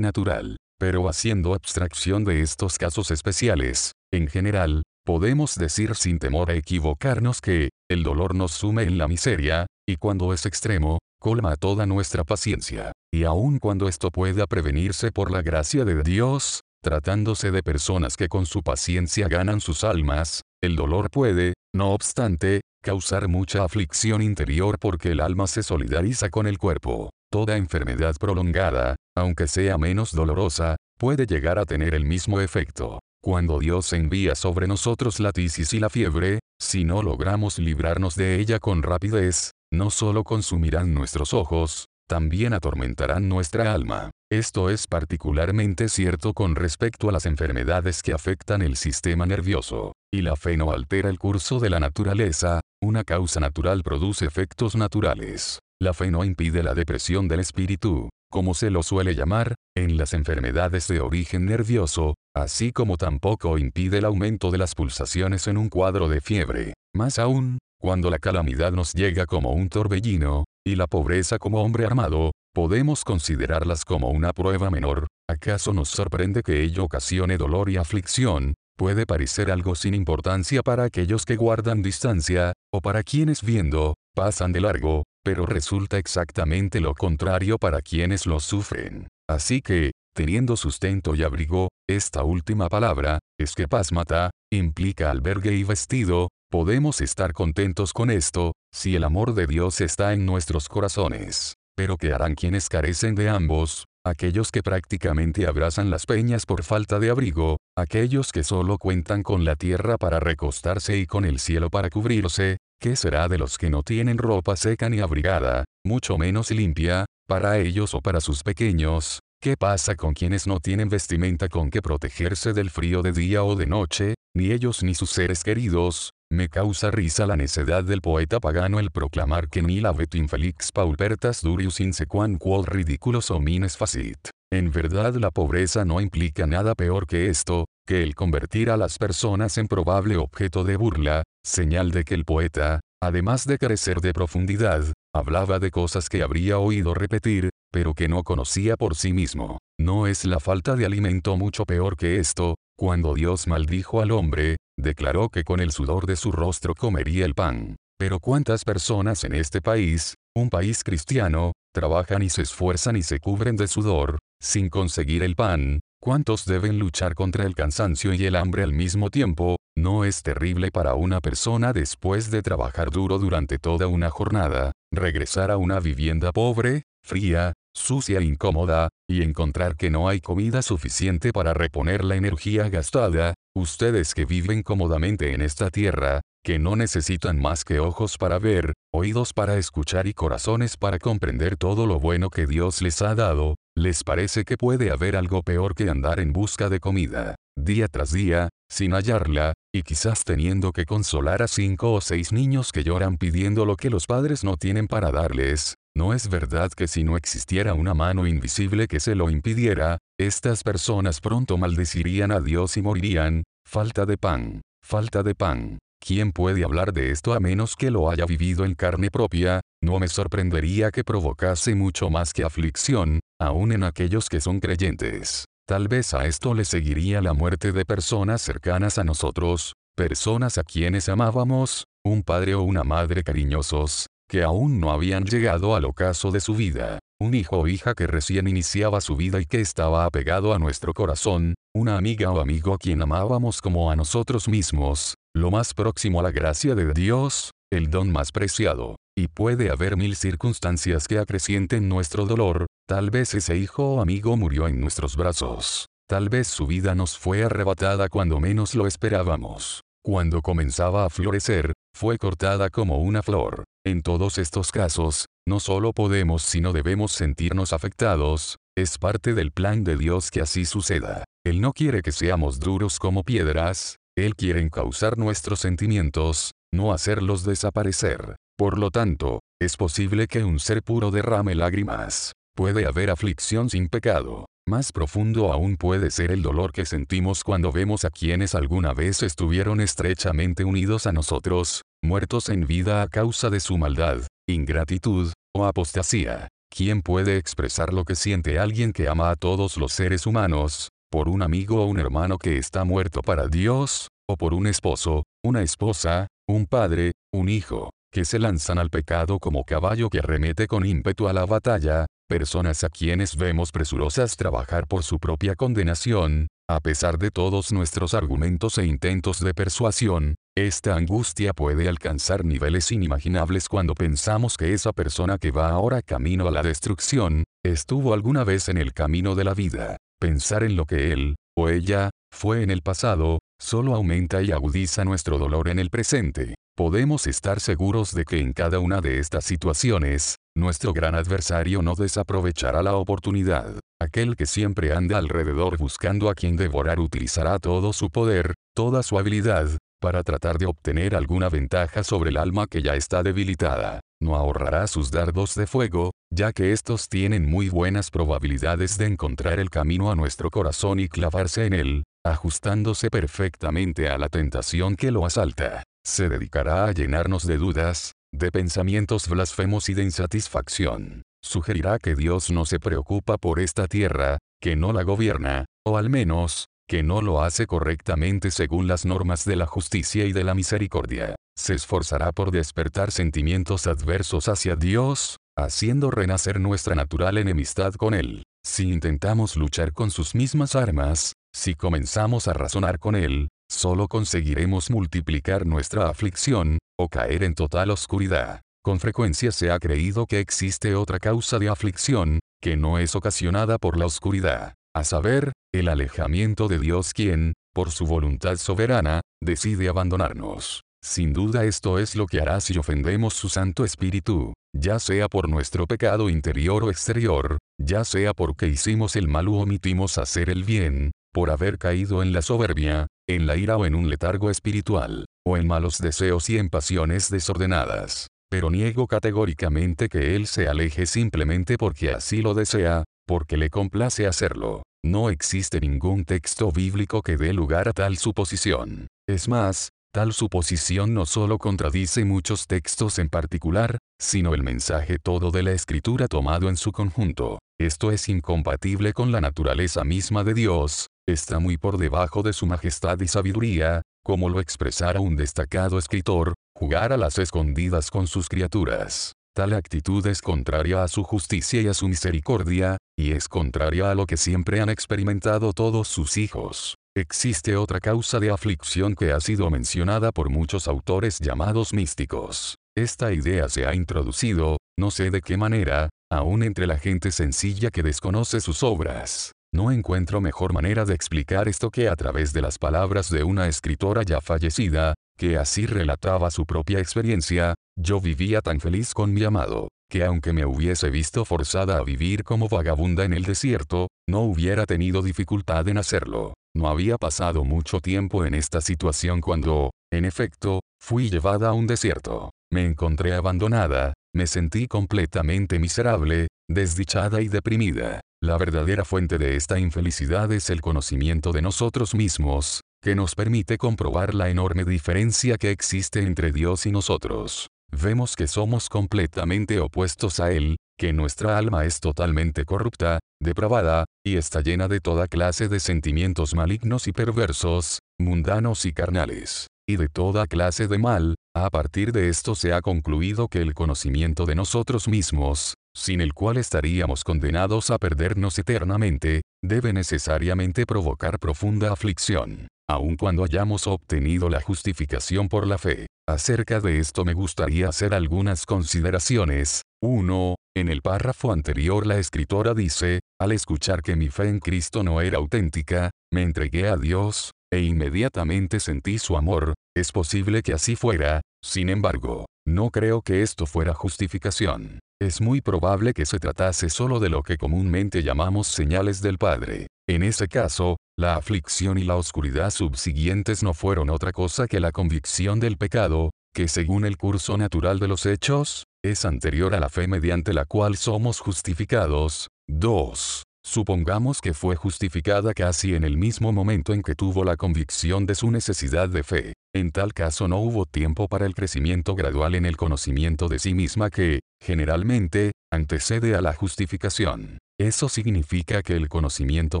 natural. 0.00 0.56
Pero 0.78 1.08
haciendo 1.08 1.54
abstracción 1.54 2.24
de 2.24 2.40
estos 2.40 2.78
casos 2.78 3.10
especiales, 3.10 3.94
en 4.12 4.28
general, 4.28 4.84
podemos 5.08 5.54
decir 5.54 5.94
sin 5.94 6.18
temor 6.18 6.50
a 6.50 6.54
equivocarnos 6.54 7.40
que, 7.40 7.70
el 7.90 8.02
dolor 8.02 8.34
nos 8.34 8.52
sume 8.52 8.82
en 8.82 8.98
la 8.98 9.08
miseria, 9.08 9.64
y 9.88 9.96
cuando 9.96 10.34
es 10.34 10.44
extremo, 10.44 10.98
colma 11.18 11.56
toda 11.56 11.86
nuestra 11.86 12.24
paciencia. 12.24 12.92
Y 13.10 13.24
aun 13.24 13.58
cuando 13.58 13.88
esto 13.88 14.10
pueda 14.10 14.46
prevenirse 14.46 15.10
por 15.10 15.30
la 15.30 15.40
gracia 15.40 15.86
de 15.86 16.02
Dios, 16.02 16.60
tratándose 16.82 17.50
de 17.50 17.62
personas 17.62 18.18
que 18.18 18.28
con 18.28 18.44
su 18.44 18.62
paciencia 18.62 19.28
ganan 19.28 19.62
sus 19.62 19.82
almas, 19.82 20.42
el 20.62 20.76
dolor 20.76 21.08
puede, 21.08 21.54
no 21.74 21.92
obstante, 21.92 22.60
causar 22.82 23.28
mucha 23.28 23.64
aflicción 23.64 24.20
interior 24.20 24.78
porque 24.78 25.12
el 25.12 25.22
alma 25.22 25.46
se 25.46 25.62
solidariza 25.62 26.28
con 26.28 26.46
el 26.46 26.58
cuerpo. 26.58 27.08
Toda 27.32 27.56
enfermedad 27.56 28.14
prolongada, 28.20 28.96
aunque 29.16 29.46
sea 29.46 29.78
menos 29.78 30.12
dolorosa, 30.12 30.76
puede 30.98 31.24
llegar 31.24 31.58
a 31.58 31.64
tener 31.64 31.94
el 31.94 32.04
mismo 32.04 32.42
efecto. 32.42 32.98
Cuando 33.22 33.58
Dios 33.58 33.92
envía 33.92 34.34
sobre 34.34 34.68
nosotros 34.68 35.18
la 35.18 35.32
tisis 35.32 35.72
y 35.74 35.80
la 35.80 35.90
fiebre, 35.90 36.38
si 36.60 36.84
no 36.84 37.02
logramos 37.02 37.58
librarnos 37.58 38.14
de 38.14 38.38
ella 38.38 38.60
con 38.60 38.82
rapidez, 38.82 39.52
no 39.72 39.90
solo 39.90 40.22
consumirán 40.22 40.94
nuestros 40.94 41.34
ojos, 41.34 41.86
también 42.08 42.52
atormentarán 42.52 43.28
nuestra 43.28 43.74
alma. 43.74 44.10
Esto 44.30 44.70
es 44.70 44.86
particularmente 44.86 45.88
cierto 45.88 46.32
con 46.32 46.54
respecto 46.54 47.08
a 47.08 47.12
las 47.12 47.26
enfermedades 47.26 48.02
que 48.02 48.12
afectan 48.12 48.62
el 48.62 48.76
sistema 48.76 49.26
nervioso. 49.26 49.92
Y 50.12 50.22
la 50.22 50.36
fe 50.36 50.56
no 50.56 50.72
altera 50.72 51.10
el 51.10 51.18
curso 51.18 51.60
de 51.60 51.70
la 51.70 51.80
naturaleza, 51.80 52.60
una 52.82 53.04
causa 53.04 53.40
natural 53.40 53.82
produce 53.82 54.24
efectos 54.24 54.76
naturales. 54.76 55.58
La 55.80 55.92
fe 55.92 56.10
no 56.10 56.24
impide 56.24 56.62
la 56.62 56.74
depresión 56.74 57.28
del 57.28 57.40
espíritu, 57.40 58.08
como 58.30 58.54
se 58.54 58.70
lo 58.70 58.82
suele 58.82 59.14
llamar, 59.14 59.54
en 59.76 59.96
las 59.96 60.12
enfermedades 60.12 60.88
de 60.88 61.00
origen 61.00 61.46
nervioso, 61.46 62.14
así 62.34 62.72
como 62.72 62.96
tampoco 62.96 63.58
impide 63.58 63.98
el 63.98 64.04
aumento 64.04 64.50
de 64.50 64.58
las 64.58 64.74
pulsaciones 64.74 65.46
en 65.46 65.56
un 65.56 65.68
cuadro 65.68 66.08
de 66.08 66.20
fiebre. 66.20 66.74
Más 66.94 67.18
aún, 67.18 67.58
cuando 67.80 68.10
la 68.10 68.18
calamidad 68.18 68.72
nos 68.72 68.92
llega 68.92 69.26
como 69.26 69.52
un 69.52 69.68
torbellino, 69.68 70.44
y 70.66 70.76
la 70.76 70.86
pobreza 70.86 71.38
como 71.38 71.62
hombre 71.62 71.86
armado, 71.86 72.32
podemos 72.52 73.04
considerarlas 73.04 73.84
como 73.84 74.10
una 74.10 74.32
prueba 74.32 74.70
menor, 74.70 75.06
¿acaso 75.28 75.72
nos 75.72 75.88
sorprende 75.88 76.42
que 76.42 76.62
ello 76.62 76.84
ocasione 76.84 77.38
dolor 77.38 77.70
y 77.70 77.76
aflicción? 77.76 78.54
Puede 78.76 79.06
parecer 79.06 79.50
algo 79.50 79.74
sin 79.74 79.94
importancia 79.94 80.62
para 80.62 80.84
aquellos 80.84 81.24
que 81.24 81.36
guardan 81.36 81.82
distancia, 81.82 82.52
o 82.72 82.80
para 82.80 83.02
quienes 83.02 83.42
viendo, 83.42 83.94
pasan 84.14 84.52
de 84.52 84.60
largo, 84.60 85.04
pero 85.28 85.44
resulta 85.44 85.98
exactamente 85.98 86.80
lo 86.80 86.94
contrario 86.94 87.58
para 87.58 87.82
quienes 87.82 88.24
lo 88.24 88.40
sufren. 88.40 89.08
Así 89.28 89.60
que, 89.60 89.90
teniendo 90.16 90.56
sustento 90.56 91.14
y 91.14 91.22
abrigo, 91.22 91.68
esta 91.86 92.22
última 92.22 92.70
palabra, 92.70 93.18
es 93.38 93.54
que 93.54 93.66
mata, 93.92 94.30
implica 94.50 95.10
albergue 95.10 95.52
y 95.52 95.64
vestido, 95.64 96.28
podemos 96.50 97.02
estar 97.02 97.34
contentos 97.34 97.92
con 97.92 98.10
esto, 98.10 98.52
si 98.72 98.96
el 98.96 99.04
amor 99.04 99.34
de 99.34 99.46
Dios 99.46 99.82
está 99.82 100.14
en 100.14 100.24
nuestros 100.24 100.66
corazones. 100.66 101.52
Pero 101.76 101.98
¿qué 101.98 102.14
harán 102.14 102.34
quienes 102.34 102.70
carecen 102.70 103.14
de 103.14 103.28
ambos? 103.28 103.84
Aquellos 104.06 104.50
que 104.50 104.62
prácticamente 104.62 105.46
abrazan 105.46 105.90
las 105.90 106.06
peñas 106.06 106.46
por 106.46 106.62
falta 106.62 106.98
de 106.98 107.10
abrigo, 107.10 107.58
aquellos 107.76 108.32
que 108.32 108.44
solo 108.44 108.78
cuentan 108.78 109.22
con 109.22 109.44
la 109.44 109.56
tierra 109.56 109.98
para 109.98 110.20
recostarse 110.20 110.96
y 110.96 111.04
con 111.04 111.26
el 111.26 111.38
cielo 111.38 111.68
para 111.68 111.90
cubrirse, 111.90 112.56
¿qué 112.80 112.96
será 112.96 113.28
de 113.28 113.38
los 113.38 113.58
que 113.58 113.70
no 113.70 113.82
tienen 113.82 114.18
ropa 114.18 114.56
seca 114.56 114.88
ni 114.88 115.00
abrigada, 115.00 115.64
mucho 115.84 116.16
menos 116.16 116.50
limpia, 116.50 117.06
para 117.26 117.58
ellos 117.58 117.94
o 117.94 118.00
para 118.00 118.20
sus 118.20 118.42
pequeños? 118.42 119.20
¿Qué 119.40 119.56
pasa 119.56 119.94
con 119.94 120.14
quienes 120.14 120.46
no 120.46 120.58
tienen 120.58 120.88
vestimenta 120.88 121.48
con 121.48 121.70
que 121.70 121.82
protegerse 121.82 122.52
del 122.52 122.70
frío 122.70 123.02
de 123.02 123.12
día 123.12 123.44
o 123.44 123.54
de 123.54 123.66
noche, 123.66 124.14
ni 124.34 124.50
ellos 124.50 124.82
ni 124.82 124.94
sus 124.94 125.10
seres 125.10 125.44
queridos? 125.44 126.10
Me 126.30 126.48
causa 126.48 126.90
risa 126.90 127.26
la 127.26 127.36
necedad 127.36 127.84
del 127.84 128.00
poeta 128.00 128.40
pagano 128.40 128.80
el 128.80 128.90
proclamar 128.90 129.48
que 129.48 129.62
ni 129.62 129.80
la 129.80 129.92
vet 129.92 130.14
infelix 130.14 130.72
paupertas 130.72 131.40
durius 131.42 131.80
insequan 131.80 132.36
quod 132.36 132.66
ridiculus 132.66 133.30
homines 133.30 133.76
facit. 133.76 134.28
En 134.52 134.70
verdad 134.70 135.14
la 135.14 135.30
pobreza 135.30 135.84
no 135.84 136.00
implica 136.00 136.46
nada 136.46 136.74
peor 136.74 137.06
que 137.06 137.28
esto, 137.28 137.66
que 137.88 138.02
el 138.02 138.14
convertir 138.14 138.68
a 138.68 138.76
las 138.76 138.98
personas 138.98 139.56
en 139.56 139.66
probable 139.66 140.18
objeto 140.18 140.62
de 140.62 140.76
burla, 140.76 141.22
señal 141.42 141.90
de 141.90 142.04
que 142.04 142.12
el 142.12 142.26
poeta, 142.26 142.80
además 143.02 143.46
de 143.46 143.56
carecer 143.56 144.02
de 144.02 144.12
profundidad, 144.12 144.84
hablaba 145.14 145.58
de 145.58 145.70
cosas 145.70 146.10
que 146.10 146.22
habría 146.22 146.58
oído 146.58 146.92
repetir, 146.92 147.48
pero 147.72 147.94
que 147.94 148.06
no 148.06 148.24
conocía 148.24 148.76
por 148.76 148.94
sí 148.94 149.14
mismo. 149.14 149.56
No 149.80 150.06
es 150.06 150.26
la 150.26 150.38
falta 150.38 150.76
de 150.76 150.84
alimento 150.84 151.38
mucho 151.38 151.64
peor 151.64 151.96
que 151.96 152.18
esto, 152.18 152.56
cuando 152.78 153.14
Dios 153.14 153.46
maldijo 153.46 154.02
al 154.02 154.10
hombre, 154.10 154.58
declaró 154.78 155.30
que 155.30 155.44
con 155.44 155.58
el 155.60 155.72
sudor 155.72 156.04
de 156.04 156.16
su 156.16 156.30
rostro 156.30 156.74
comería 156.74 157.24
el 157.24 157.34
pan. 157.34 157.76
Pero 157.98 158.20
¿cuántas 158.20 158.66
personas 158.66 159.24
en 159.24 159.34
este 159.34 159.62
país, 159.62 160.14
un 160.36 160.50
país 160.50 160.84
cristiano, 160.84 161.52
trabajan 161.72 162.22
y 162.22 162.28
se 162.28 162.42
esfuerzan 162.42 162.96
y 162.96 163.02
se 163.02 163.18
cubren 163.18 163.56
de 163.56 163.66
sudor, 163.66 164.18
sin 164.42 164.68
conseguir 164.68 165.22
el 165.22 165.36
pan? 165.36 165.80
¿Cuántos 166.08 166.46
deben 166.46 166.78
luchar 166.78 167.14
contra 167.14 167.44
el 167.44 167.54
cansancio 167.54 168.14
y 168.14 168.24
el 168.24 168.34
hambre 168.34 168.62
al 168.62 168.72
mismo 168.72 169.10
tiempo? 169.10 169.56
¿No 169.76 170.06
es 170.06 170.22
terrible 170.22 170.70
para 170.70 170.94
una 170.94 171.20
persona 171.20 171.74
después 171.74 172.30
de 172.30 172.40
trabajar 172.40 172.88
duro 172.88 173.18
durante 173.18 173.58
toda 173.58 173.88
una 173.88 174.08
jornada, 174.08 174.72
regresar 174.90 175.50
a 175.50 175.58
una 175.58 175.80
vivienda 175.80 176.32
pobre, 176.32 176.84
fría, 177.04 177.52
sucia 177.76 178.20
e 178.20 178.24
incómoda, 178.24 178.88
y 179.06 179.22
encontrar 179.22 179.76
que 179.76 179.90
no 179.90 180.08
hay 180.08 180.22
comida 180.22 180.62
suficiente 180.62 181.30
para 181.30 181.52
reponer 181.52 182.02
la 182.02 182.16
energía 182.16 182.70
gastada, 182.70 183.34
ustedes 183.54 184.14
que 184.14 184.24
viven 184.24 184.62
cómodamente 184.62 185.34
en 185.34 185.42
esta 185.42 185.68
tierra, 185.68 186.22
que 186.42 186.58
no 186.58 186.74
necesitan 186.74 187.38
más 187.38 187.64
que 187.64 187.80
ojos 187.80 188.16
para 188.16 188.38
ver, 188.38 188.72
oídos 188.94 189.34
para 189.34 189.58
escuchar 189.58 190.06
y 190.06 190.14
corazones 190.14 190.78
para 190.78 190.98
comprender 190.98 191.58
todo 191.58 191.84
lo 191.84 192.00
bueno 192.00 192.30
que 192.30 192.46
Dios 192.46 192.80
les 192.80 193.02
ha 193.02 193.14
dado, 193.14 193.56
les 193.78 194.04
parece 194.04 194.44
que 194.44 194.56
puede 194.56 194.90
haber 194.90 195.16
algo 195.16 195.42
peor 195.42 195.74
que 195.74 195.88
andar 195.88 196.20
en 196.20 196.32
busca 196.32 196.68
de 196.68 196.80
comida, 196.80 197.36
día 197.56 197.88
tras 197.88 198.12
día, 198.12 198.48
sin 198.70 198.92
hallarla, 198.92 199.54
y 199.72 199.82
quizás 199.82 200.24
teniendo 200.24 200.72
que 200.72 200.84
consolar 200.84 201.42
a 201.42 201.48
cinco 201.48 201.92
o 201.92 202.00
seis 202.00 202.32
niños 202.32 202.72
que 202.72 202.84
lloran 202.84 203.16
pidiendo 203.16 203.64
lo 203.64 203.76
que 203.76 203.90
los 203.90 204.06
padres 204.06 204.44
no 204.44 204.56
tienen 204.56 204.88
para 204.88 205.10
darles, 205.10 205.74
¿No 205.98 206.14
es 206.14 206.28
verdad 206.28 206.70
que 206.70 206.86
si 206.86 207.02
no 207.02 207.16
existiera 207.16 207.74
una 207.74 207.92
mano 207.92 208.28
invisible 208.28 208.86
que 208.86 209.00
se 209.00 209.16
lo 209.16 209.30
impidiera, 209.30 209.98
estas 210.16 210.62
personas 210.62 211.20
pronto 211.20 211.58
maldecirían 211.58 212.30
a 212.30 212.38
Dios 212.38 212.76
y 212.76 212.82
morirían? 212.82 213.42
Falta 213.66 214.06
de 214.06 214.16
pan. 214.16 214.60
Falta 214.80 215.24
de 215.24 215.34
pan. 215.34 215.78
¿Quién 216.00 216.32
puede 216.32 216.64
hablar 216.64 216.92
de 216.92 217.10
esto 217.10 217.34
a 217.34 217.40
menos 217.40 217.76
que 217.76 217.90
lo 217.90 218.10
haya 218.10 218.24
vivido 218.24 218.64
en 218.64 218.74
carne 218.74 219.10
propia? 219.10 219.60
No 219.82 219.98
me 219.98 220.08
sorprendería 220.08 220.90
que 220.90 221.04
provocase 221.04 221.74
mucho 221.74 222.08
más 222.08 222.32
que 222.32 222.44
aflicción, 222.44 223.20
aún 223.40 223.72
en 223.72 223.84
aquellos 223.84 224.28
que 224.28 224.40
son 224.40 224.60
creyentes. 224.60 225.44
Tal 225.66 225.86
vez 225.86 226.14
a 226.14 226.26
esto 226.26 226.54
le 226.54 226.64
seguiría 226.64 227.20
la 227.20 227.34
muerte 227.34 227.72
de 227.72 227.84
personas 227.84 228.40
cercanas 228.40 228.96
a 228.98 229.04
nosotros, 229.04 229.74
personas 229.96 230.56
a 230.56 230.62
quienes 230.64 231.08
amábamos, 231.08 231.84
un 232.04 232.22
padre 232.22 232.54
o 232.54 232.62
una 232.62 232.84
madre 232.84 233.22
cariñosos, 233.22 234.06
que 234.30 234.42
aún 234.42 234.80
no 234.80 234.92
habían 234.92 235.24
llegado 235.24 235.74
al 235.74 235.84
ocaso 235.84 236.30
de 236.30 236.40
su 236.40 236.54
vida, 236.54 237.00
un 237.20 237.34
hijo 237.34 237.58
o 237.58 237.68
hija 237.68 237.94
que 237.94 238.06
recién 238.06 238.46
iniciaba 238.48 239.00
su 239.00 239.16
vida 239.16 239.40
y 239.40 239.46
que 239.46 239.60
estaba 239.60 240.04
apegado 240.06 240.54
a 240.54 240.58
nuestro 240.58 240.94
corazón, 240.94 241.54
una 241.74 241.96
amiga 241.96 242.30
o 242.30 242.40
amigo 242.40 242.72
a 242.72 242.78
quien 242.78 243.02
amábamos 243.02 243.60
como 243.60 243.90
a 243.90 243.96
nosotros 243.96 244.48
mismos, 244.48 245.14
lo 245.38 245.50
más 245.50 245.72
próximo 245.74 246.20
a 246.20 246.22
la 246.22 246.30
gracia 246.30 246.74
de 246.74 246.92
Dios, 246.92 247.52
el 247.70 247.90
don 247.90 248.10
más 248.10 248.32
preciado. 248.32 248.96
Y 249.16 249.28
puede 249.28 249.70
haber 249.70 249.96
mil 249.96 250.16
circunstancias 250.16 251.08
que 251.08 251.18
acrecienten 251.18 251.88
nuestro 251.88 252.26
dolor, 252.26 252.66
tal 252.88 253.10
vez 253.10 253.34
ese 253.34 253.56
hijo 253.56 253.94
o 253.94 254.00
amigo 254.00 254.36
murió 254.36 254.68
en 254.68 254.80
nuestros 254.80 255.16
brazos. 255.16 255.86
Tal 256.08 256.28
vez 256.28 256.48
su 256.48 256.66
vida 256.66 256.94
nos 256.94 257.18
fue 257.18 257.44
arrebatada 257.44 258.08
cuando 258.08 258.40
menos 258.40 258.74
lo 258.74 258.86
esperábamos. 258.86 259.82
Cuando 260.04 260.40
comenzaba 260.40 261.04
a 261.04 261.10
florecer, 261.10 261.72
fue 261.94 262.16
cortada 262.16 262.70
como 262.70 262.98
una 262.98 263.22
flor. 263.22 263.64
En 263.84 264.02
todos 264.02 264.38
estos 264.38 264.72
casos, 264.72 265.26
no 265.46 265.60
solo 265.60 265.92
podemos 265.92 266.42
sino 266.42 266.72
debemos 266.72 267.12
sentirnos 267.12 267.72
afectados, 267.72 268.56
es 268.76 268.98
parte 268.98 269.34
del 269.34 269.50
plan 269.50 269.84
de 269.84 269.96
Dios 269.96 270.30
que 270.30 270.40
así 270.40 270.64
suceda. 270.64 271.24
Él 271.44 271.60
no 271.60 271.72
quiere 271.72 272.02
que 272.02 272.12
seamos 272.12 272.60
duros 272.60 272.98
como 272.98 273.24
piedras, 273.24 273.96
Él 274.24 274.34
quiere 274.34 274.60
encauzar 274.60 275.16
nuestros 275.18 275.60
sentimientos, 275.60 276.52
no 276.72 276.92
hacerlos 276.92 277.44
desaparecer. 277.44 278.36
Por 278.56 278.78
lo 278.78 278.90
tanto, 278.90 279.40
es 279.60 279.76
posible 279.76 280.26
que 280.26 280.44
un 280.44 280.58
ser 280.58 280.82
puro 280.82 281.10
derrame 281.10 281.54
lágrimas. 281.54 282.32
Puede 282.56 282.86
haber 282.86 283.10
aflicción 283.10 283.70
sin 283.70 283.88
pecado. 283.88 284.46
Más 284.68 284.92
profundo 284.92 285.52
aún 285.52 285.76
puede 285.76 286.10
ser 286.10 286.30
el 286.30 286.42
dolor 286.42 286.72
que 286.72 286.84
sentimos 286.84 287.44
cuando 287.44 287.72
vemos 287.72 288.04
a 288.04 288.10
quienes 288.10 288.54
alguna 288.54 288.92
vez 288.92 289.22
estuvieron 289.22 289.80
estrechamente 289.80 290.64
unidos 290.64 291.06
a 291.06 291.12
nosotros, 291.12 291.82
muertos 292.02 292.48
en 292.48 292.66
vida 292.66 293.02
a 293.02 293.08
causa 293.08 293.50
de 293.50 293.60
su 293.60 293.78
maldad, 293.78 294.22
ingratitud, 294.48 295.32
o 295.56 295.64
apostasía. 295.64 296.48
¿quién 296.78 297.02
puede 297.02 297.38
expresar 297.38 297.92
lo 297.92 298.04
que 298.04 298.14
siente 298.14 298.58
alguien 298.58 298.92
que 298.92 299.08
ama 299.08 299.30
a 299.30 299.36
todos 299.36 299.76
los 299.76 299.92
seres 299.92 300.26
humanos, 300.26 300.90
por 301.10 301.28
un 301.28 301.42
amigo 301.42 301.82
o 301.82 301.86
un 301.86 301.98
hermano 301.98 302.38
que 302.38 302.58
está 302.58 302.84
muerto 302.84 303.22
para 303.22 303.48
Dios, 303.48 304.08
o 304.28 304.36
por 304.36 304.52
un 304.52 304.66
esposo, 304.66 305.24
una 305.44 305.62
esposa, 305.62 306.26
un 306.46 306.66
padre, 306.66 307.12
un 307.32 307.48
hijo, 307.48 307.90
que 308.12 308.24
se 308.24 308.38
lanzan 308.38 308.78
al 308.78 308.90
pecado 308.90 309.38
como 309.38 309.64
caballo 309.64 310.10
que 310.10 310.18
arremete 310.18 310.66
con 310.66 310.84
ímpetu 310.84 311.28
a 311.28 311.32
la 311.32 311.46
batalla, 311.46 312.06
personas 312.28 312.84
a 312.84 312.90
quienes 312.90 313.36
vemos 313.36 313.72
presurosas 313.72 314.36
trabajar 314.36 314.86
por 314.86 315.02
su 315.02 315.18
propia 315.18 315.54
condenación, 315.54 316.48
a 316.70 316.80
pesar 316.80 317.16
de 317.18 317.30
todos 317.30 317.72
nuestros 317.72 318.12
argumentos 318.12 318.76
e 318.76 318.84
intentos 318.84 319.40
de 319.40 319.54
persuasión, 319.54 320.34
esta 320.54 320.96
angustia 320.96 321.54
puede 321.54 321.88
alcanzar 321.88 322.44
niveles 322.44 322.92
inimaginables 322.92 323.68
cuando 323.68 323.94
pensamos 323.94 324.58
que 324.58 324.74
esa 324.74 324.92
persona 324.92 325.38
que 325.38 325.50
va 325.50 325.70
ahora 325.70 326.02
camino 326.02 326.46
a 326.48 326.50
la 326.50 326.62
destrucción, 326.62 327.44
estuvo 327.64 328.12
alguna 328.12 328.44
vez 328.44 328.68
en 328.68 328.76
el 328.76 328.92
camino 328.92 329.34
de 329.34 329.44
la 329.44 329.54
vida. 329.54 329.96
Pensar 330.20 330.64
en 330.64 330.74
lo 330.74 330.84
que 330.84 331.12
él, 331.12 331.36
o 331.56 331.68
ella, 331.68 332.10
fue 332.34 332.64
en 332.64 332.70
el 332.70 332.82
pasado, 332.82 333.38
solo 333.60 333.94
aumenta 333.94 334.42
y 334.42 334.50
agudiza 334.50 335.04
nuestro 335.04 335.38
dolor 335.38 335.68
en 335.68 335.78
el 335.78 335.90
presente. 335.90 336.56
Podemos 336.76 337.28
estar 337.28 337.60
seguros 337.60 338.12
de 338.14 338.24
que 338.24 338.40
en 338.40 338.52
cada 338.52 338.80
una 338.80 339.00
de 339.00 339.20
estas 339.20 339.44
situaciones, 339.44 340.34
nuestro 340.56 340.92
gran 340.92 341.14
adversario 341.14 341.82
no 341.82 341.94
desaprovechará 341.94 342.82
la 342.82 342.96
oportunidad. 342.96 343.78
Aquel 344.00 344.34
que 344.34 344.46
siempre 344.46 344.92
anda 344.92 345.18
alrededor 345.18 345.78
buscando 345.78 346.30
a 346.30 346.34
quien 346.34 346.56
devorar 346.56 346.98
utilizará 346.98 347.60
todo 347.60 347.92
su 347.92 348.10
poder, 348.10 348.54
toda 348.74 349.04
su 349.04 349.18
habilidad, 349.20 349.68
para 350.00 350.24
tratar 350.24 350.58
de 350.58 350.66
obtener 350.66 351.14
alguna 351.14 351.48
ventaja 351.48 352.02
sobre 352.02 352.30
el 352.30 352.36
alma 352.36 352.66
que 352.66 352.82
ya 352.82 352.94
está 352.94 353.22
debilitada. 353.22 354.00
No 354.20 354.34
ahorrará 354.34 354.86
sus 354.88 355.10
dardos 355.10 355.54
de 355.54 355.66
fuego, 355.66 356.12
ya 356.30 356.52
que 356.52 356.72
estos 356.72 357.08
tienen 357.08 357.48
muy 357.48 357.68
buenas 357.68 358.10
probabilidades 358.10 358.98
de 358.98 359.06
encontrar 359.06 359.60
el 359.60 359.70
camino 359.70 360.10
a 360.10 360.16
nuestro 360.16 360.50
corazón 360.50 360.98
y 360.98 361.08
clavarse 361.08 361.66
en 361.66 361.72
él, 361.72 362.04
ajustándose 362.24 363.10
perfectamente 363.10 364.08
a 364.08 364.18
la 364.18 364.28
tentación 364.28 364.96
que 364.96 365.12
lo 365.12 365.24
asalta. 365.24 365.84
Se 366.04 366.28
dedicará 366.28 366.86
a 366.86 366.92
llenarnos 366.92 367.46
de 367.46 367.58
dudas, 367.58 368.12
de 368.32 368.50
pensamientos 368.50 369.28
blasfemos 369.28 369.88
y 369.88 369.94
de 369.94 370.02
insatisfacción. 370.02 371.22
Sugerirá 371.40 371.98
que 371.98 372.16
Dios 372.16 372.50
no 372.50 372.66
se 372.66 372.80
preocupa 372.80 373.38
por 373.38 373.60
esta 373.60 373.86
tierra, 373.86 374.38
que 374.60 374.74
no 374.74 374.92
la 374.92 375.04
gobierna, 375.04 375.66
o 375.86 375.96
al 375.96 376.10
menos, 376.10 376.66
que 376.88 377.04
no 377.04 377.22
lo 377.22 377.42
hace 377.42 377.66
correctamente 377.66 378.50
según 378.50 378.88
las 378.88 379.04
normas 379.04 379.44
de 379.44 379.56
la 379.56 379.66
justicia 379.66 380.24
y 380.24 380.32
de 380.32 380.42
la 380.42 380.54
misericordia. 380.54 381.36
Se 381.58 381.74
esforzará 381.74 382.30
por 382.30 382.52
despertar 382.52 383.10
sentimientos 383.10 383.88
adversos 383.88 384.48
hacia 384.48 384.76
Dios, 384.76 385.38
haciendo 385.56 386.12
renacer 386.12 386.60
nuestra 386.60 386.94
natural 386.94 387.36
enemistad 387.36 387.94
con 387.94 388.14
Él. 388.14 388.44
Si 388.64 388.88
intentamos 388.88 389.56
luchar 389.56 389.92
con 389.92 390.12
sus 390.12 390.36
mismas 390.36 390.76
armas, 390.76 391.32
si 391.52 391.74
comenzamos 391.74 392.46
a 392.46 392.52
razonar 392.52 393.00
con 393.00 393.16
Él, 393.16 393.48
solo 393.68 394.06
conseguiremos 394.06 394.88
multiplicar 394.88 395.66
nuestra 395.66 396.08
aflicción, 396.08 396.78
o 396.96 397.08
caer 397.08 397.42
en 397.42 397.54
total 397.54 397.90
oscuridad. 397.90 398.60
Con 398.84 399.00
frecuencia 399.00 399.50
se 399.50 399.72
ha 399.72 399.80
creído 399.80 400.26
que 400.26 400.38
existe 400.38 400.94
otra 400.94 401.18
causa 401.18 401.58
de 401.58 401.68
aflicción, 401.68 402.38
que 402.62 402.76
no 402.76 403.00
es 403.00 403.16
ocasionada 403.16 403.78
por 403.78 403.98
la 403.98 404.06
oscuridad, 404.06 404.74
a 404.94 405.02
saber, 405.02 405.52
el 405.74 405.88
alejamiento 405.88 406.68
de 406.68 406.78
Dios 406.78 407.12
quien, 407.12 407.54
por 407.74 407.90
su 407.90 408.06
voluntad 408.06 408.56
soberana, 408.58 409.22
decide 409.42 409.88
abandonarnos. 409.88 410.82
Sin 411.08 411.32
duda 411.32 411.64
esto 411.64 411.98
es 411.98 412.16
lo 412.16 412.26
que 412.26 412.38
hará 412.38 412.60
si 412.60 412.76
ofendemos 412.76 413.32
su 413.32 413.48
Santo 413.48 413.86
Espíritu, 413.86 414.52
ya 414.76 414.98
sea 414.98 415.26
por 415.28 415.48
nuestro 415.48 415.86
pecado 415.86 416.28
interior 416.28 416.84
o 416.84 416.90
exterior, 416.90 417.56
ya 417.80 418.04
sea 418.04 418.34
porque 418.34 418.68
hicimos 418.68 419.16
el 419.16 419.26
mal 419.26 419.48
u 419.48 419.56
omitimos 419.56 420.18
hacer 420.18 420.50
el 420.50 420.64
bien, 420.64 421.12
por 421.32 421.48
haber 421.48 421.78
caído 421.78 422.22
en 422.22 422.34
la 422.34 422.42
soberbia, 422.42 423.06
en 423.26 423.46
la 423.46 423.56
ira 423.56 423.78
o 423.78 423.86
en 423.86 423.94
un 423.94 424.10
letargo 424.10 424.50
espiritual, 424.50 425.24
o 425.46 425.56
en 425.56 425.66
malos 425.66 425.96
deseos 425.96 426.50
y 426.50 426.58
en 426.58 426.68
pasiones 426.68 427.30
desordenadas. 427.30 428.26
Pero 428.50 428.68
niego 428.70 429.06
categóricamente 429.06 430.10
que 430.10 430.36
Él 430.36 430.46
se 430.46 430.68
aleje 430.68 431.06
simplemente 431.06 431.78
porque 431.78 432.10
así 432.10 432.42
lo 432.42 432.52
desea, 432.52 433.04
porque 433.26 433.56
le 433.56 433.70
complace 433.70 434.26
hacerlo. 434.26 434.82
No 435.02 435.30
existe 435.30 435.80
ningún 435.80 436.26
texto 436.26 436.70
bíblico 436.70 437.22
que 437.22 437.38
dé 437.38 437.54
lugar 437.54 437.88
a 437.88 437.94
tal 437.94 438.18
suposición. 438.18 439.06
Es 439.26 439.48
más, 439.48 439.88
tal 440.12 440.32
suposición 440.32 441.14
no 441.14 441.26
solo 441.26 441.58
contradice 441.58 442.24
muchos 442.24 442.66
textos 442.66 443.18
en 443.18 443.28
particular, 443.28 443.98
sino 444.20 444.54
el 444.54 444.62
mensaje 444.62 445.18
todo 445.18 445.50
de 445.50 445.62
la 445.62 445.72
escritura 445.72 446.28
tomado 446.28 446.68
en 446.68 446.76
su 446.76 446.92
conjunto. 446.92 447.58
Esto 447.78 448.10
es 448.10 448.28
incompatible 448.28 449.12
con 449.12 449.30
la 449.30 449.40
naturaleza 449.40 450.04
misma 450.04 450.44
de 450.44 450.54
Dios, 450.54 451.06
está 451.28 451.58
muy 451.58 451.76
por 451.76 451.98
debajo 451.98 452.42
de 452.42 452.52
su 452.52 452.66
majestad 452.66 453.20
y 453.20 453.28
sabiduría, 453.28 454.02
como 454.24 454.48
lo 454.48 454.60
expresara 454.60 455.20
un 455.20 455.36
destacado 455.36 455.98
escritor, 455.98 456.54
jugar 456.76 457.12
a 457.12 457.16
las 457.16 457.38
escondidas 457.38 458.10
con 458.10 458.26
sus 458.26 458.48
criaturas. 458.48 459.32
Tal 459.54 459.72
actitud 459.72 460.26
es 460.26 460.40
contraria 460.40 461.02
a 461.02 461.08
su 461.08 461.24
justicia 461.24 461.80
y 461.80 461.88
a 461.88 461.94
su 461.94 462.08
misericordia, 462.08 462.96
y 463.18 463.32
es 463.32 463.48
contraria 463.48 464.10
a 464.10 464.14
lo 464.14 464.26
que 464.26 464.36
siempre 464.36 464.80
han 464.80 464.88
experimentado 464.88 465.72
todos 465.72 466.08
sus 466.08 466.36
hijos. 466.36 466.94
Existe 467.16 467.76
otra 467.76 468.00
causa 468.00 468.38
de 468.38 468.50
aflicción 468.50 469.14
que 469.14 469.32
ha 469.32 469.40
sido 469.40 469.70
mencionada 469.70 470.30
por 470.30 470.50
muchos 470.50 470.86
autores 470.86 471.38
llamados 471.40 471.92
místicos. 471.92 472.76
Esta 472.96 473.32
idea 473.32 473.68
se 473.68 473.86
ha 473.86 473.94
introducido, 473.94 474.76
no 474.98 475.10
sé 475.10 475.30
de 475.30 475.40
qué 475.40 475.56
manera, 475.56 476.10
aún 476.30 476.62
entre 476.62 476.86
la 476.86 476.98
gente 476.98 477.30
sencilla 477.32 477.90
que 477.90 478.02
desconoce 478.02 478.60
sus 478.60 478.82
obras. 478.82 479.52
No 479.72 479.92
encuentro 479.92 480.40
mejor 480.40 480.72
manera 480.72 481.04
de 481.04 481.14
explicar 481.14 481.68
esto 481.68 481.90
que 481.90 482.08
a 482.08 482.16
través 482.16 482.52
de 482.52 482.62
las 482.62 482.78
palabras 482.78 483.30
de 483.30 483.44
una 483.44 483.68
escritora 483.68 484.22
ya 484.22 484.40
fallecida, 484.40 485.14
que 485.38 485.58
así 485.58 485.86
relataba 485.86 486.50
su 486.50 486.66
propia 486.66 486.98
experiencia, 486.98 487.74
yo 487.96 488.20
vivía 488.20 488.60
tan 488.60 488.80
feliz 488.80 489.14
con 489.14 489.32
mi 489.32 489.44
amado, 489.44 489.88
que 490.10 490.24
aunque 490.24 490.52
me 490.52 490.64
hubiese 490.64 491.10
visto 491.10 491.44
forzada 491.44 491.98
a 491.98 492.02
vivir 492.02 492.44
como 492.44 492.68
vagabunda 492.68 493.24
en 493.24 493.32
el 493.32 493.44
desierto, 493.44 494.08
no 494.28 494.40
hubiera 494.40 494.86
tenido 494.86 495.22
dificultad 495.22 495.86
en 495.88 495.98
hacerlo. 495.98 496.54
No 496.78 496.86
había 496.86 497.18
pasado 497.18 497.64
mucho 497.64 497.98
tiempo 497.98 498.44
en 498.44 498.54
esta 498.54 498.80
situación 498.80 499.40
cuando, 499.40 499.90
en 500.12 500.24
efecto, 500.24 500.78
fui 501.02 501.28
llevada 501.28 501.70
a 501.70 501.72
un 501.72 501.88
desierto. 501.88 502.50
Me 502.70 502.86
encontré 502.86 503.34
abandonada, 503.34 504.14
me 504.32 504.46
sentí 504.46 504.86
completamente 504.86 505.80
miserable, 505.80 506.46
desdichada 506.70 507.40
y 507.40 507.48
deprimida. 507.48 508.20
La 508.40 508.56
verdadera 508.58 509.04
fuente 509.04 509.38
de 509.38 509.56
esta 509.56 509.80
infelicidad 509.80 510.52
es 510.52 510.70
el 510.70 510.80
conocimiento 510.80 511.50
de 511.50 511.62
nosotros 511.62 512.14
mismos, 512.14 512.82
que 513.02 513.16
nos 513.16 513.34
permite 513.34 513.76
comprobar 513.76 514.32
la 514.32 514.48
enorme 514.48 514.84
diferencia 514.84 515.56
que 515.56 515.72
existe 515.72 516.20
entre 516.20 516.52
Dios 516.52 516.86
y 516.86 516.92
nosotros. 516.92 517.66
Vemos 517.90 518.36
que 518.36 518.46
somos 518.46 518.88
completamente 518.88 519.80
opuestos 519.80 520.40
a 520.40 520.52
Él, 520.52 520.76
que 520.98 521.12
nuestra 521.12 521.56
alma 521.56 521.84
es 521.84 522.00
totalmente 522.00 522.64
corrupta, 522.64 523.18
depravada, 523.40 524.04
y 524.24 524.36
está 524.36 524.60
llena 524.60 524.88
de 524.88 525.00
toda 525.00 525.26
clase 525.26 525.68
de 525.68 525.80
sentimientos 525.80 526.54
malignos 526.54 527.08
y 527.08 527.12
perversos, 527.12 528.00
mundanos 528.18 528.84
y 528.84 528.92
carnales, 528.92 529.68
y 529.88 529.96
de 529.96 530.08
toda 530.08 530.46
clase 530.46 530.86
de 530.86 530.98
mal, 530.98 531.34
a 531.56 531.70
partir 531.70 532.12
de 532.12 532.28
esto 532.28 532.54
se 532.54 532.72
ha 532.72 532.82
concluido 532.82 533.48
que 533.48 533.62
el 533.62 533.74
conocimiento 533.74 534.44
de 534.44 534.54
nosotros 534.54 535.08
mismos, 535.08 535.74
sin 535.96 536.20
el 536.20 536.34
cual 536.34 536.58
estaríamos 536.58 537.24
condenados 537.24 537.90
a 537.90 537.98
perdernos 537.98 538.58
eternamente, 538.58 539.42
debe 539.64 539.92
necesariamente 539.92 540.84
provocar 540.84 541.38
profunda 541.38 541.92
aflicción, 541.92 542.68
aun 542.88 543.16
cuando 543.16 543.44
hayamos 543.44 543.86
obtenido 543.86 544.50
la 544.50 544.60
justificación 544.60 545.48
por 545.48 545.66
la 545.66 545.78
fe. 545.78 546.07
Acerca 546.28 546.78
de 546.80 546.98
esto 546.98 547.24
me 547.24 547.32
gustaría 547.32 547.88
hacer 547.88 548.12
algunas 548.12 548.66
consideraciones. 548.66 549.80
1. 550.02 550.56
En 550.76 550.88
el 550.90 551.00
párrafo 551.00 551.52
anterior 551.52 552.06
la 552.06 552.18
escritora 552.18 552.74
dice, 552.74 553.20
al 553.40 553.52
escuchar 553.52 554.02
que 554.02 554.14
mi 554.14 554.28
fe 554.28 554.50
en 554.50 554.60
Cristo 554.60 555.02
no 555.02 555.22
era 555.22 555.38
auténtica, 555.38 556.10
me 556.30 556.42
entregué 556.42 556.86
a 556.86 556.98
Dios, 556.98 557.52
e 557.72 557.80
inmediatamente 557.80 558.78
sentí 558.78 559.18
su 559.18 559.38
amor, 559.38 559.72
es 559.96 560.12
posible 560.12 560.60
que 560.60 560.74
así 560.74 560.96
fuera, 560.96 561.40
sin 561.64 561.88
embargo, 561.88 562.44
no 562.66 562.90
creo 562.90 563.22
que 563.22 563.40
esto 563.40 563.64
fuera 563.64 563.94
justificación. 563.94 564.98
Es 565.22 565.40
muy 565.40 565.62
probable 565.62 566.12
que 566.12 566.26
se 566.26 566.38
tratase 566.38 566.90
solo 566.90 567.20
de 567.20 567.30
lo 567.30 567.42
que 567.42 567.56
comúnmente 567.56 568.22
llamamos 568.22 568.66
señales 568.66 569.22
del 569.22 569.38
Padre. 569.38 569.86
En 570.08 570.22
ese 570.22 570.48
caso, 570.48 570.96
la 571.18 571.36
aflicción 571.36 571.98
y 571.98 572.04
la 572.04 572.16
oscuridad 572.16 572.70
subsiguientes 572.70 573.62
no 573.62 573.74
fueron 573.74 574.08
otra 574.08 574.32
cosa 574.32 574.66
que 574.66 574.80
la 574.80 574.90
convicción 574.90 575.60
del 575.60 575.76
pecado, 575.76 576.30
que 576.54 576.66
según 576.66 577.04
el 577.04 577.18
curso 577.18 577.58
natural 577.58 577.98
de 577.98 578.08
los 578.08 578.24
hechos, 578.24 578.84
es 579.04 579.26
anterior 579.26 579.74
a 579.74 579.80
la 579.80 579.90
fe 579.90 580.08
mediante 580.08 580.54
la 580.54 580.64
cual 580.64 580.96
somos 580.96 581.40
justificados. 581.40 582.48
2. 582.68 583.42
Supongamos 583.62 584.40
que 584.40 584.54
fue 584.54 584.76
justificada 584.76 585.52
casi 585.52 585.94
en 585.94 586.04
el 586.04 586.16
mismo 586.16 586.52
momento 586.52 586.94
en 586.94 587.02
que 587.02 587.14
tuvo 587.14 587.44
la 587.44 587.56
convicción 587.56 588.24
de 588.24 588.34
su 588.34 588.50
necesidad 588.50 589.10
de 589.10 589.22
fe. 589.22 589.52
En 589.74 589.90
tal 589.90 590.14
caso 590.14 590.48
no 590.48 590.56
hubo 590.56 590.86
tiempo 590.86 591.28
para 591.28 591.44
el 591.44 591.54
crecimiento 591.54 592.14
gradual 592.14 592.54
en 592.54 592.64
el 592.64 592.78
conocimiento 592.78 593.46
de 593.48 593.58
sí 593.58 593.74
misma 593.74 594.08
que, 594.08 594.40
generalmente, 594.58 595.52
antecede 595.70 596.34
a 596.34 596.40
la 596.40 596.54
justificación. 596.54 597.58
Eso 597.80 598.08
significa 598.08 598.82
que 598.82 598.96
el 598.96 599.08
conocimiento 599.08 599.80